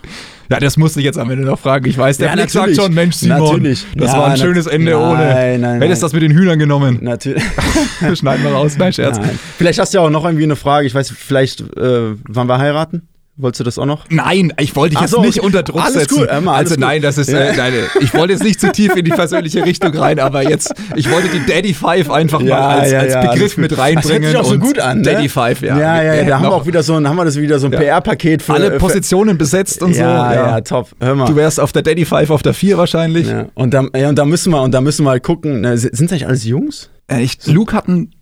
Ja, 0.51 0.61
das 0.61 0.77
musste 0.77 1.01
ich 1.01 1.07
jetzt 1.07 1.17
am 1.17 1.31
Ende 1.31 1.47
noch 1.47 1.59
fragen. 1.59 1.89
Ich 1.89 1.97
weiß, 1.97 2.19
der 2.19 2.29
ja, 2.29 2.35
Blick 2.35 2.51
sagt 2.51 2.77
schon, 2.77 2.93
Mensch, 2.93 3.17
Simon, 3.17 3.39
natürlich. 3.39 3.87
das 3.95 4.13
ja, 4.13 4.19
war 4.19 4.27
ein 4.27 4.37
schönes 4.37 4.67
Ende 4.67 4.93
nein, 4.93 5.01
ohne. 5.01 5.25
Nein, 5.25 5.61
nein, 5.63 5.81
Hättest 5.81 6.03
das 6.03 6.13
mit 6.13 6.23
den 6.23 6.33
Hühnern 6.33 6.59
genommen. 6.59 6.99
Natürlich. 7.01 7.43
Schneiden 8.19 8.45
wir 8.45 8.51
raus, 8.51 8.77
nein, 8.77 8.93
Scherz. 8.93 9.17
Nein. 9.17 9.39
Vielleicht 9.57 9.79
hast 9.79 9.95
du 9.95 9.99
ja 9.99 10.05
auch 10.05 10.11
noch 10.11 10.25
irgendwie 10.25 10.45
eine 10.45 10.57
Frage. 10.57 10.87
Ich 10.87 10.95
weiß, 10.95 11.11
vielleicht, 11.17 11.61
äh, 11.79 12.17
wann 12.29 12.49
wir 12.49 12.59
heiraten? 12.59 13.09
Wolltest 13.41 13.61
du 13.61 13.65
das 13.65 13.79
auch 13.79 13.87
noch? 13.87 14.05
Nein, 14.11 14.53
ich 14.61 14.77
wollte 14.77 14.95
dich 14.95 15.01
jetzt 15.01 15.11
so, 15.11 15.23
nicht 15.23 15.41
unter 15.41 15.63
Druck 15.63 15.87
setzen. 15.89 16.19
Gut, 16.19 16.29
Emma, 16.29 16.55
also 16.55 16.75
nein, 16.79 17.01
das 17.01 17.19
ist, 17.19 17.29
äh, 17.29 17.55
nein, 17.57 17.73
ich 18.01 18.13
wollte 18.15 18.33
jetzt 18.33 18.43
nicht 18.43 18.61
zu 18.61 18.71
tief 18.71 18.95
in 18.95 19.05
die 19.05 19.11
persönliche 19.11 19.65
Richtung 19.65 19.97
rein, 19.97 20.19
aber 20.19 20.49
jetzt, 20.49 20.75
ich 20.97 21.11
wollte 21.11 21.29
die 21.29 21.45
Daddy 21.47 21.75
Five 21.75 22.11
einfach 22.11 22.41
ja, 22.43 22.59
mal 22.59 22.81
als, 22.81 22.93
ja, 22.93 22.99
als 23.01 23.31
Begriff 23.31 23.57
mit 23.57 23.77
reinbringen. 23.77 24.23
Das 24.23 24.33
hört 24.35 24.45
sich 24.47 24.53
auch 24.53 24.55
so 24.55 24.59
gut 24.59 24.79
an, 24.79 24.99
ne? 24.99 25.05
Daddy 25.05 25.29
Five, 25.29 25.63
ja. 25.63 25.79
Ja, 25.79 26.03
ja, 26.03 26.15
ja, 26.15 26.25
da 26.25 26.37
haben 26.37 26.45
wir 26.45 26.53
auch 26.53 26.67
wieder 26.67 26.83
so 26.83 26.95
ein, 26.95 27.09
haben 27.09 27.17
wir 27.17 27.25
das 27.25 27.37
wieder 27.37 27.59
so 27.59 27.67
ein 27.67 27.73
PR-Paket 27.73 28.43
für 28.43 28.55
alle 28.55 28.73
Positionen 28.79 29.39
besetzt 29.39 29.83
und 29.83 29.95
so. 29.95 30.01
Ja, 30.01 30.35
ja, 30.35 30.61
top. 30.61 30.89
Hör 31.01 31.15
mal. 31.15 31.27
Du 31.27 31.37
wärst 31.37 31.61
auf 31.61 31.73
der 31.73 31.83
Daddy 31.83 32.05
Five 32.05 32.31
auf 32.31 32.43
der 32.43 32.55
4 32.55 32.79
wahrscheinlich. 32.79 33.29
Und 33.55 33.75
da, 33.75 33.85
ja, 33.97 34.09
und 34.09 34.17
da 34.17 34.25
müssen 34.25 34.53
wir, 34.53 34.63
und 34.63 34.73
da 34.73 34.81
müssen 34.81 35.05
wir 35.05 35.11
mal 35.11 35.21
gucken. 35.21 35.65
Sind 35.77 35.95
es 35.95 36.01
eigentlich 36.01 36.27
alles 36.27 36.45
Jungs? 36.45 36.91
Äh, 37.11 37.23
ich, 37.23 37.39
Luke 37.47 37.75
hat 37.75 37.89
einen 37.89 38.13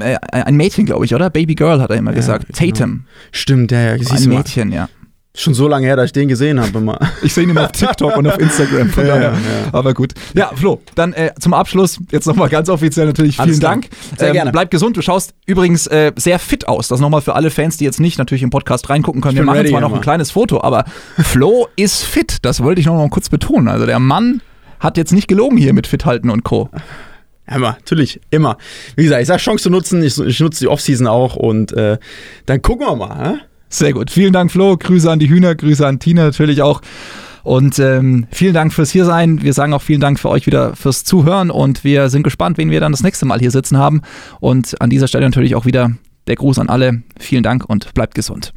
äh, 0.00 0.16
ein 0.30 0.56
Mädchen, 0.56 0.86
glaube 0.86 1.04
ich, 1.04 1.14
oder? 1.14 1.30
Baby 1.30 1.54
Girl 1.54 1.80
hat 1.80 1.90
er 1.90 1.96
immer 1.96 2.12
gesagt. 2.12 2.46
Genau. 2.46 2.72
Tatum. 2.72 3.04
Stimmt, 3.32 3.72
ja, 3.72 3.94
ja. 3.96 4.10
Ein 4.10 4.28
Mädchen, 4.28 4.72
ja. 4.72 4.88
Schon 5.38 5.52
so 5.52 5.68
lange 5.68 5.86
her, 5.86 5.96
dass 5.96 6.06
ich 6.06 6.12
den 6.12 6.28
gesehen 6.28 6.58
habe. 6.58 6.78
Immer. 6.78 6.98
Ich 7.22 7.34
sehe 7.34 7.44
ihn 7.44 7.50
immer 7.50 7.64
auf 7.64 7.72
TikTok 7.72 8.16
und 8.16 8.26
auf 8.26 8.38
Instagram. 8.38 8.88
Von 8.88 9.06
ja, 9.06 9.14
daher. 9.14 9.32
Ja. 9.32 9.38
Aber 9.72 9.92
gut. 9.92 10.14
Ja, 10.34 10.50
Flo, 10.54 10.80
dann 10.94 11.12
äh, 11.12 11.32
zum 11.38 11.52
Abschluss 11.52 11.98
jetzt 12.10 12.26
nochmal 12.26 12.48
ganz 12.48 12.70
offiziell 12.70 13.06
natürlich 13.06 13.36
vielen 13.36 13.60
Dank. 13.60 13.88
Sehr 14.16 14.28
ähm, 14.28 14.34
gerne. 14.34 14.52
Bleib 14.52 14.70
gesund. 14.70 14.96
Du 14.96 15.02
schaust 15.02 15.34
übrigens 15.44 15.86
äh, 15.88 16.12
sehr 16.16 16.38
fit 16.38 16.68
aus. 16.68 16.88
Das 16.88 17.00
nochmal 17.00 17.20
für 17.20 17.34
alle 17.34 17.50
Fans, 17.50 17.76
die 17.76 17.84
jetzt 17.84 18.00
nicht 18.00 18.16
natürlich 18.18 18.42
im 18.42 18.50
Podcast 18.50 18.88
reingucken 18.88 19.20
können. 19.20 19.36
Wir 19.36 19.44
machen 19.44 19.58
ready, 19.58 19.70
zwar 19.70 19.82
noch 19.82 19.92
ein 19.92 20.00
kleines 20.00 20.30
Foto, 20.30 20.62
aber 20.62 20.84
Flo 21.18 21.68
ist 21.76 22.04
fit. 22.04 22.38
Das 22.42 22.62
wollte 22.62 22.80
ich 22.80 22.86
noch 22.86 22.94
mal 22.94 23.08
kurz 23.10 23.28
betonen. 23.28 23.68
Also 23.68 23.84
der 23.84 23.98
Mann 23.98 24.40
hat 24.80 24.96
jetzt 24.96 25.12
nicht 25.12 25.28
gelogen 25.28 25.58
hier 25.58 25.74
mit 25.74 25.86
Fit 25.86 26.06
halten 26.06 26.30
und 26.30 26.44
Co. 26.44 26.70
Ja, 27.48 27.58
natürlich, 27.58 28.20
immer. 28.30 28.58
Wie 28.96 29.04
gesagt, 29.04 29.22
ich 29.22 29.28
sage 29.28 29.40
Chance 29.40 29.70
nutzen, 29.70 30.02
ich, 30.02 30.18
ich 30.18 30.40
nutze 30.40 30.60
die 30.60 30.68
Offseason 30.68 31.06
auch 31.06 31.36
und 31.36 31.72
äh, 31.72 31.98
dann 32.46 32.62
gucken 32.62 32.86
wir 32.86 32.96
mal. 32.96 33.30
Hä? 33.30 33.38
Sehr 33.68 33.92
gut. 33.92 34.10
Vielen 34.10 34.32
Dank, 34.32 34.50
Flo. 34.50 34.76
Grüße 34.76 35.10
an 35.10 35.18
die 35.18 35.28
Hühner, 35.28 35.54
Grüße 35.54 35.86
an 35.86 35.98
Tina 35.98 36.24
natürlich 36.24 36.62
auch. 36.62 36.80
Und 37.42 37.78
ähm, 37.78 38.26
vielen 38.32 38.54
Dank 38.54 38.72
fürs 38.72 38.90
Hiersein. 38.90 39.42
Wir 39.42 39.52
sagen 39.52 39.72
auch 39.72 39.82
vielen 39.82 40.00
Dank 40.00 40.18
für 40.18 40.28
euch 40.28 40.46
wieder 40.46 40.74
fürs 40.74 41.04
Zuhören 41.04 41.50
und 41.50 41.84
wir 41.84 42.08
sind 42.08 42.24
gespannt, 42.24 42.58
wen 42.58 42.72
wir 42.72 42.80
dann 42.80 42.90
das 42.90 43.04
nächste 43.04 43.24
Mal 43.24 43.38
hier 43.38 43.52
sitzen 43.52 43.78
haben. 43.78 44.02
Und 44.40 44.80
an 44.80 44.90
dieser 44.90 45.06
Stelle 45.06 45.26
natürlich 45.26 45.54
auch 45.54 45.64
wieder 45.64 45.92
der 46.26 46.34
Gruß 46.34 46.58
an 46.58 46.68
alle. 46.68 47.02
Vielen 47.20 47.44
Dank 47.44 47.64
und 47.64 47.94
bleibt 47.94 48.16
gesund. 48.16 48.52